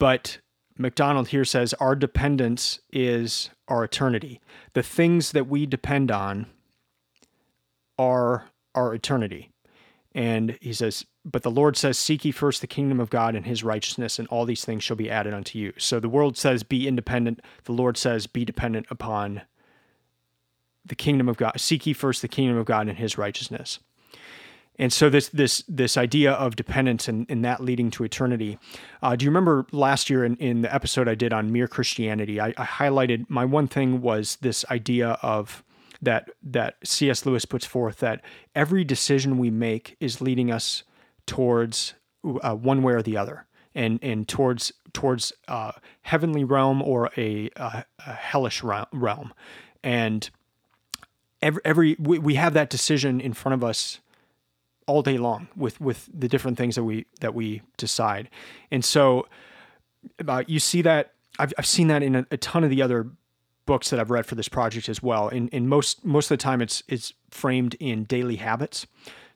But 0.00 0.38
MacDonald 0.76 1.28
here 1.28 1.44
says 1.44 1.72
our 1.74 1.94
dependence 1.94 2.80
is 2.92 3.50
our 3.68 3.84
eternity. 3.84 4.40
The 4.72 4.82
things 4.82 5.30
that 5.30 5.46
we 5.46 5.66
depend 5.66 6.10
on 6.10 6.46
are 7.96 8.46
our 8.74 8.92
eternity. 8.92 9.52
And 10.16 10.58
he 10.60 10.72
says, 10.72 11.06
But 11.24 11.44
the 11.44 11.50
Lord 11.52 11.76
says, 11.76 11.96
Seek 11.96 12.24
ye 12.24 12.32
first 12.32 12.60
the 12.60 12.66
kingdom 12.66 12.98
of 12.98 13.08
God 13.08 13.36
and 13.36 13.46
his 13.46 13.62
righteousness, 13.62 14.18
and 14.18 14.26
all 14.26 14.46
these 14.46 14.64
things 14.64 14.82
shall 14.82 14.96
be 14.96 15.12
added 15.12 15.32
unto 15.32 15.60
you. 15.60 15.74
So 15.78 16.00
the 16.00 16.08
world 16.08 16.36
says, 16.36 16.64
Be 16.64 16.88
independent. 16.88 17.40
The 17.66 17.72
Lord 17.72 17.96
says, 17.96 18.26
Be 18.26 18.44
dependent 18.44 18.86
upon 18.90 19.42
the 20.84 20.94
kingdom 20.94 21.28
of 21.28 21.36
God. 21.36 21.52
Seek 21.58 21.86
ye 21.86 21.92
first 21.92 22.22
the 22.22 22.28
kingdom 22.28 22.56
of 22.56 22.66
God 22.66 22.88
and 22.88 22.98
his 22.98 23.16
righteousness. 23.18 23.78
And 24.76 24.92
so 24.92 25.08
this 25.08 25.28
this 25.28 25.62
this 25.68 25.96
idea 25.96 26.32
of 26.32 26.56
dependence 26.56 27.06
and, 27.06 27.26
and 27.28 27.44
that 27.44 27.62
leading 27.62 27.90
to 27.92 28.04
eternity. 28.04 28.58
Uh, 29.02 29.14
do 29.14 29.24
you 29.24 29.30
remember 29.30 29.66
last 29.70 30.10
year 30.10 30.24
in, 30.24 30.36
in 30.36 30.62
the 30.62 30.74
episode 30.74 31.08
I 31.08 31.14
did 31.14 31.32
on 31.32 31.52
mere 31.52 31.68
Christianity? 31.68 32.40
I, 32.40 32.48
I 32.56 32.64
highlighted 32.64 33.26
my 33.28 33.44
one 33.44 33.68
thing 33.68 34.00
was 34.00 34.36
this 34.40 34.64
idea 34.70 35.10
of 35.22 35.62
that 36.02 36.30
that 36.42 36.76
C.S. 36.82 37.24
Lewis 37.24 37.44
puts 37.44 37.64
forth 37.64 37.98
that 37.98 38.22
every 38.54 38.82
decision 38.84 39.38
we 39.38 39.50
make 39.50 39.96
is 40.00 40.20
leading 40.20 40.50
us 40.50 40.82
towards 41.26 41.94
uh, 42.42 42.54
one 42.54 42.82
way 42.82 42.94
or 42.94 43.02
the 43.02 43.16
other, 43.16 43.46
and 43.76 44.00
and 44.02 44.26
towards 44.26 44.72
towards 44.92 45.32
uh, 45.46 45.72
heavenly 46.02 46.42
realm 46.42 46.82
or 46.82 47.10
a, 47.16 47.48
a, 47.56 47.84
a 48.06 48.12
hellish 48.12 48.62
realm, 48.62 49.32
and 49.84 50.30
every 51.44 51.60
every 51.64 51.96
we, 52.00 52.18
we 52.18 52.34
have 52.34 52.54
that 52.54 52.70
decision 52.70 53.20
in 53.20 53.32
front 53.34 53.54
of 53.54 53.62
us 53.62 54.00
all 54.86 55.02
day 55.02 55.18
long 55.18 55.48
with 55.54 55.80
with 55.80 56.08
the 56.12 56.28
different 56.28 56.58
things 56.58 56.74
that 56.74 56.82
we 56.82 57.06
that 57.20 57.34
we 57.34 57.62
decide, 57.76 58.28
and 58.70 58.84
so 58.84 59.26
uh, 60.26 60.42
you 60.46 60.58
see 60.58 60.82
that 60.82 61.12
I've 61.38 61.52
I've 61.58 61.66
seen 61.66 61.86
that 61.88 62.02
in 62.02 62.16
a, 62.16 62.26
a, 62.30 62.36
ton 62.36 62.64
of 62.64 62.70
the 62.70 62.82
other 62.82 63.06
books 63.66 63.90
that 63.90 64.00
I've 64.00 64.10
read 64.10 64.26
for 64.26 64.34
this 64.34 64.48
project 64.48 64.88
as 64.88 65.02
well. 65.02 65.28
And 65.28 65.48
in 65.50 65.68
most 65.68 66.04
most 66.04 66.26
of 66.26 66.38
the 66.38 66.42
time, 66.42 66.60
it's 66.60 66.82
it's 66.88 67.12
framed 67.30 67.74
in 67.78 68.04
daily 68.04 68.36
habits. 68.36 68.86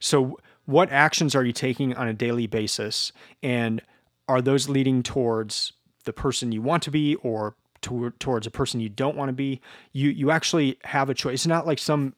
So 0.01 0.39
what 0.65 0.91
actions 0.91 1.35
are 1.35 1.45
you 1.45 1.53
taking 1.53 1.95
on 1.95 2.09
a 2.09 2.13
daily 2.13 2.47
basis, 2.47 3.13
and 3.43 3.83
are 4.27 4.43
those 4.43 4.69
leading 4.69 5.03
towards 5.03 5.73
the 6.05 6.13
person 6.13 6.53
you 6.53 6.63
want 6.63 6.83
to 6.83 6.91
be 6.91 7.15
or 7.17 7.55
to, 7.83 8.11
towards 8.19 8.47
a 8.47 8.51
person 8.51 8.81
you 8.81 8.89
don't 8.89 9.17
want 9.17 9.29
to 9.29 9.33
be? 9.33 9.61
You 9.93 10.11
you 10.11 10.31
actually 10.31 10.79
have 10.85 11.11
a 11.11 11.15
choice. 11.15 11.35
It's 11.35 11.47
not 11.47 11.67
like 11.67 11.79
some 11.79 12.15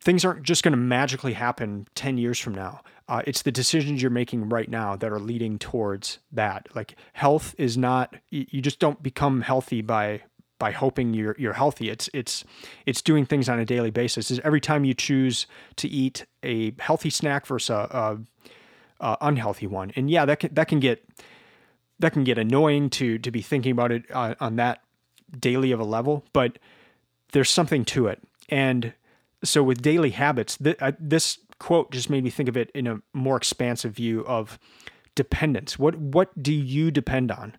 things 0.00 0.24
aren't 0.24 0.42
just 0.42 0.62
going 0.62 0.72
to 0.72 0.78
magically 0.78 1.34
happen 1.34 1.86
10 1.94 2.16
years 2.18 2.38
from 2.38 2.54
now. 2.54 2.80
Uh, 3.08 3.22
it's 3.26 3.42
the 3.42 3.52
decisions 3.52 4.00
you're 4.00 4.10
making 4.10 4.48
right 4.48 4.70
now 4.70 4.96
that 4.96 5.12
are 5.12 5.18
leading 5.18 5.58
towards 5.58 6.20
that. 6.32 6.68
Like 6.74 6.94
health 7.12 7.54
is 7.58 7.76
not, 7.76 8.14
you 8.30 8.62
just 8.62 8.78
don't 8.78 9.02
become 9.02 9.42
healthy 9.42 9.82
by 9.82 10.22
by 10.60 10.70
hoping 10.70 11.14
you're 11.14 11.34
you're 11.38 11.54
healthy. 11.54 11.88
It's 11.88 12.08
it's 12.14 12.44
it's 12.86 13.02
doing 13.02 13.26
things 13.26 13.48
on 13.48 13.58
a 13.58 13.64
daily 13.64 13.90
basis. 13.90 14.30
Is 14.30 14.38
every 14.44 14.60
time 14.60 14.84
you 14.84 14.94
choose 14.94 15.46
to 15.76 15.88
eat 15.88 16.26
a 16.44 16.72
healthy 16.78 17.10
snack 17.10 17.46
versus 17.46 17.70
a, 17.70 18.18
a, 19.00 19.04
a, 19.04 19.16
unhealthy 19.22 19.66
one, 19.66 19.90
and 19.96 20.08
yeah, 20.08 20.24
that 20.26 20.38
can 20.38 20.54
that 20.54 20.68
can 20.68 20.78
get 20.78 21.04
that 22.00 22.12
can 22.12 22.24
get 22.24 22.38
annoying 22.38 22.90
to 22.90 23.18
to 23.18 23.30
be 23.30 23.42
thinking 23.42 23.72
about 23.72 23.92
it 23.92 24.04
uh, 24.10 24.34
on 24.40 24.56
that 24.56 24.82
daily 25.38 25.72
of 25.72 25.80
a 25.80 25.84
level. 25.84 26.24
But 26.32 26.58
there's 27.32 27.50
something 27.50 27.84
to 27.86 28.08
it, 28.08 28.20
and 28.48 28.92
so 29.44 29.62
with 29.62 29.82
daily 29.82 30.10
habits, 30.10 30.56
th- 30.58 30.76
uh, 30.80 30.92
this 30.98 31.38
quote 31.58 31.92
just 31.92 32.10
made 32.10 32.24
me 32.24 32.30
think 32.30 32.48
of 32.48 32.56
it 32.56 32.70
in 32.74 32.86
a 32.86 33.00
more 33.12 33.36
expansive 33.36 33.92
view 33.92 34.24
of 34.26 34.58
dependence. 35.14 35.78
What 35.78 35.96
what 35.96 36.42
do 36.42 36.52
you 36.52 36.90
depend 36.90 37.30
on? 37.30 37.56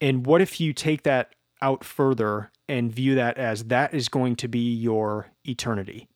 And 0.00 0.26
what 0.26 0.40
if 0.40 0.60
you 0.60 0.72
take 0.72 1.04
that 1.04 1.34
out 1.62 1.84
further 1.84 2.50
and 2.68 2.92
view 2.92 3.14
that 3.14 3.38
as 3.38 3.64
that 3.64 3.94
is 3.94 4.08
going 4.08 4.36
to 4.36 4.48
be 4.48 4.74
your 4.74 5.30
eternity? 5.48 6.08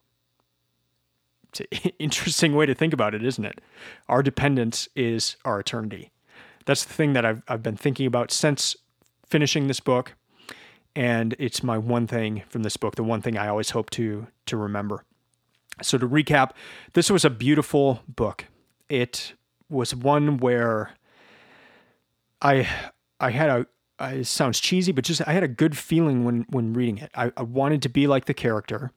It's 1.48 1.60
an 1.84 1.92
interesting 1.98 2.54
way 2.54 2.66
to 2.66 2.74
think 2.74 2.92
about 2.92 3.14
it, 3.14 3.24
isn't 3.24 3.44
it? 3.44 3.60
Our 4.08 4.22
dependence 4.22 4.88
is 4.94 5.36
our 5.44 5.60
eternity. 5.60 6.10
That's 6.68 6.84
the 6.84 6.92
thing 6.92 7.14
that 7.14 7.24
I've 7.24 7.42
I've 7.48 7.62
been 7.62 7.78
thinking 7.78 8.06
about 8.06 8.30
since 8.30 8.76
finishing 9.26 9.68
this 9.68 9.80
book 9.80 10.14
and 10.94 11.34
it's 11.38 11.62
my 11.62 11.78
one 11.78 12.06
thing 12.06 12.42
from 12.50 12.62
this 12.62 12.76
book, 12.76 12.96
the 12.96 13.02
one 13.02 13.22
thing 13.22 13.38
I 13.38 13.48
always 13.48 13.70
hope 13.70 13.88
to 13.90 14.26
to 14.44 14.56
remember. 14.58 15.02
So 15.80 15.96
to 15.96 16.06
recap, 16.06 16.50
this 16.92 17.10
was 17.10 17.24
a 17.24 17.30
beautiful 17.30 18.02
book. 18.06 18.44
It 18.90 19.32
was 19.70 19.94
one 19.94 20.36
where 20.36 20.90
I 22.42 22.68
I 23.18 23.30
had 23.30 23.48
a 23.48 23.66
it 24.00 24.26
sounds 24.26 24.60
cheesy, 24.60 24.92
but 24.92 25.04
just 25.04 25.26
I 25.26 25.32
had 25.32 25.42
a 25.42 25.48
good 25.48 25.74
feeling 25.74 26.26
when 26.26 26.44
when 26.50 26.74
reading 26.74 26.98
it. 26.98 27.10
I, 27.14 27.32
I 27.34 27.44
wanted 27.44 27.80
to 27.80 27.88
be 27.88 28.06
like 28.06 28.26
the 28.26 28.34
character. 28.34 28.92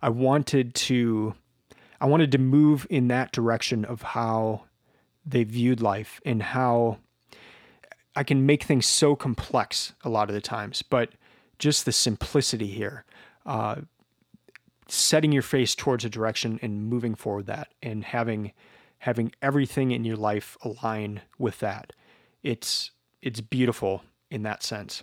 I 0.00 0.10
wanted 0.10 0.76
to 0.76 1.34
I 2.00 2.06
wanted 2.06 2.30
to 2.30 2.38
move 2.38 2.86
in 2.88 3.08
that 3.08 3.32
direction 3.32 3.84
of 3.84 4.02
how 4.02 4.66
they 5.24 5.42
viewed 5.42 5.80
life 5.80 6.20
and 6.24 6.40
how 6.40 6.98
I 8.16 8.24
can 8.24 8.46
make 8.46 8.64
things 8.64 8.86
so 8.86 9.14
complex 9.14 9.92
a 10.02 10.08
lot 10.08 10.28
of 10.28 10.34
the 10.34 10.40
times, 10.40 10.82
but 10.82 11.10
just 11.58 11.84
the 11.84 11.92
simplicity 11.92 12.66
here. 12.68 13.04
Uh, 13.44 13.82
setting 14.88 15.32
your 15.32 15.42
face 15.42 15.74
towards 15.74 16.04
a 16.04 16.08
direction 16.08 16.58
and 16.62 16.88
moving 16.88 17.14
forward 17.14 17.46
that 17.46 17.68
and 17.82 18.04
having 18.04 18.52
having 19.00 19.32
everything 19.42 19.90
in 19.90 20.04
your 20.04 20.16
life 20.16 20.56
align 20.62 21.20
with 21.38 21.60
that. 21.60 21.92
It's 22.42 22.90
it's 23.20 23.40
beautiful 23.40 24.02
in 24.30 24.42
that 24.42 24.62
sense. 24.62 25.02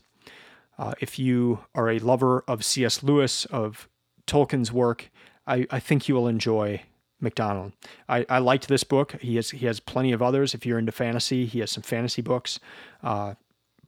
Uh, 0.77 0.93
if 0.99 1.19
you 1.19 1.59
are 1.75 1.89
a 1.89 1.99
lover 1.99 2.43
of 2.47 2.65
C.S. 2.65 3.03
Lewis, 3.03 3.45
of 3.45 3.87
Tolkien's 4.25 4.71
work, 4.71 5.11
I, 5.45 5.67
I 5.69 5.79
think 5.79 6.07
you 6.07 6.15
will 6.15 6.27
enjoy 6.27 6.81
MacDonald. 7.23 7.71
I, 8.07 8.25
I 8.29 8.39
liked 8.39 8.67
this 8.67 8.83
book. 8.83 9.13
He 9.21 9.35
has 9.37 9.51
he 9.51 9.65
has 9.65 9.79
plenty 9.79 10.11
of 10.11 10.21
others. 10.21 10.53
If 10.53 10.65
you're 10.65 10.79
into 10.79 10.91
fantasy, 10.91 11.45
he 11.45 11.59
has 11.59 11.71
some 11.71 11.83
fantasy 11.83 12.21
books. 12.21 12.59
Uh, 13.01 13.35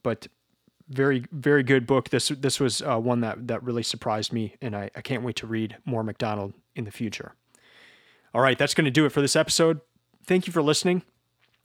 but 0.02 0.28
very 0.88 1.24
very 1.32 1.62
good 1.62 1.86
book. 1.86 2.10
This 2.10 2.28
this 2.28 2.58
was 2.58 2.82
uh, 2.82 2.98
one 2.98 3.20
that 3.20 3.46
that 3.48 3.62
really 3.62 3.82
surprised 3.82 4.32
me, 4.32 4.56
and 4.60 4.74
I, 4.74 4.90
I 4.96 5.00
can't 5.02 5.22
wait 5.22 5.36
to 5.36 5.46
read 5.46 5.76
more 5.84 6.02
MacDonald 6.02 6.54
in 6.74 6.84
the 6.84 6.90
future. 6.90 7.34
All 8.34 8.40
right, 8.40 8.58
that's 8.58 8.74
going 8.74 8.84
to 8.84 8.90
do 8.90 9.06
it 9.06 9.10
for 9.10 9.20
this 9.20 9.36
episode. 9.36 9.80
Thank 10.24 10.46
you 10.46 10.52
for 10.52 10.62
listening. 10.62 11.02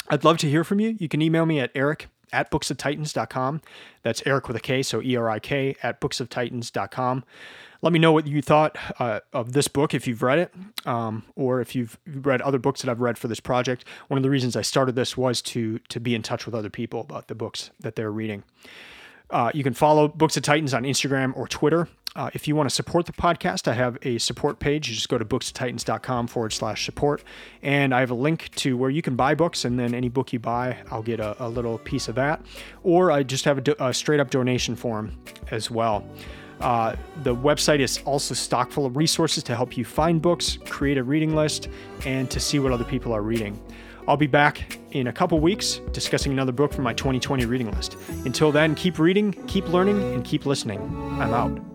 I'd 0.09 0.23
love 0.23 0.37
to 0.39 0.49
hear 0.49 0.63
from 0.63 0.79
you. 0.79 0.95
You 0.99 1.09
can 1.09 1.21
email 1.21 1.45
me 1.45 1.59
at 1.59 1.71
eric 1.75 2.07
at 2.33 2.49
booksoftitans.com. 2.49 3.61
That's 4.03 4.25
Erik 4.25 4.47
with 4.47 4.57
a 4.57 4.61
K, 4.61 4.83
so 4.83 5.01
E 5.01 5.15
R 5.15 5.29
I 5.29 5.39
K, 5.39 5.75
at 5.83 5.99
booksoftitans.com. 6.01 7.23
Let 7.81 7.93
me 7.93 7.99
know 7.99 8.11
what 8.11 8.27
you 8.27 8.41
thought 8.41 8.77
uh, 8.99 9.21
of 9.33 9.53
this 9.53 9.67
book 9.67 9.93
if 9.93 10.07
you've 10.07 10.21
read 10.21 10.37
it, 10.39 10.53
um, 10.85 11.23
or 11.35 11.61
if 11.61 11.73
you've 11.75 11.97
read 12.05 12.41
other 12.41 12.59
books 12.59 12.81
that 12.81 12.91
I've 12.91 13.01
read 13.01 13.17
for 13.17 13.27
this 13.27 13.39
project. 13.39 13.85
One 14.07 14.17
of 14.17 14.23
the 14.23 14.29
reasons 14.29 14.55
I 14.55 14.61
started 14.61 14.95
this 14.95 15.17
was 15.17 15.41
to 15.43 15.79
to 15.79 15.99
be 15.99 16.13
in 16.13 16.21
touch 16.21 16.45
with 16.45 16.53
other 16.53 16.69
people 16.69 17.01
about 17.01 17.27
the 17.27 17.35
books 17.35 17.71
that 17.79 17.95
they're 17.95 18.11
reading. 18.11 18.43
Uh, 19.31 19.49
you 19.53 19.63
can 19.63 19.73
follow 19.73 20.07
Books 20.09 20.35
of 20.35 20.43
Titans 20.43 20.73
on 20.73 20.83
Instagram 20.83 21.35
or 21.37 21.47
Twitter. 21.47 21.87
Uh, 22.13 22.29
if 22.33 22.45
you 22.45 22.53
want 22.53 22.67
to 22.67 22.75
support 22.75 23.05
the 23.05 23.13
podcast, 23.13 23.65
I 23.65 23.73
have 23.73 23.97
a 24.01 24.17
support 24.17 24.59
page. 24.59 24.89
You 24.89 24.95
just 24.95 25.07
go 25.07 25.17
to 25.17 25.23
booksoftitans.com 25.23 26.27
forward 26.27 26.51
slash 26.51 26.83
support. 26.83 27.23
And 27.61 27.95
I 27.95 28.01
have 28.01 28.11
a 28.11 28.15
link 28.15 28.49
to 28.55 28.75
where 28.75 28.89
you 28.89 29.01
can 29.01 29.15
buy 29.15 29.33
books, 29.33 29.63
and 29.63 29.79
then 29.79 29.95
any 29.95 30.09
book 30.09 30.33
you 30.33 30.39
buy, 30.39 30.79
I'll 30.91 31.01
get 31.03 31.21
a, 31.21 31.41
a 31.41 31.47
little 31.47 31.77
piece 31.77 32.09
of 32.09 32.15
that. 32.15 32.41
Or 32.83 33.09
I 33.11 33.23
just 33.23 33.45
have 33.45 33.57
a, 33.59 33.61
do- 33.61 33.75
a 33.79 33.93
straight 33.93 34.19
up 34.19 34.29
donation 34.29 34.75
form 34.75 35.17
as 35.49 35.71
well. 35.71 36.05
Uh, 36.61 36.95
the 37.23 37.35
website 37.35 37.79
is 37.79 37.99
also 38.05 38.33
stock 38.33 38.71
full 38.71 38.85
of 38.85 38.95
resources 38.95 39.43
to 39.43 39.55
help 39.55 39.75
you 39.75 39.83
find 39.83 40.21
books, 40.21 40.57
create 40.65 40.97
a 40.97 41.03
reading 41.03 41.35
list, 41.35 41.69
and 42.05 42.29
to 42.29 42.39
see 42.39 42.59
what 42.59 42.71
other 42.71 42.83
people 42.83 43.13
are 43.13 43.21
reading. 43.21 43.59
I'll 44.07 44.17
be 44.17 44.27
back 44.27 44.79
in 44.91 45.07
a 45.07 45.13
couple 45.13 45.39
weeks 45.39 45.79
discussing 45.91 46.31
another 46.31 46.51
book 46.51 46.73
from 46.73 46.83
my 46.83 46.93
2020 46.93 47.45
reading 47.45 47.71
list. 47.71 47.97
Until 48.25 48.51
then, 48.51 48.75
keep 48.75 48.99
reading, 48.99 49.31
keep 49.47 49.67
learning, 49.69 50.01
and 50.13 50.23
keep 50.23 50.45
listening. 50.45 50.79
I'm 51.19 51.33
out. 51.33 51.70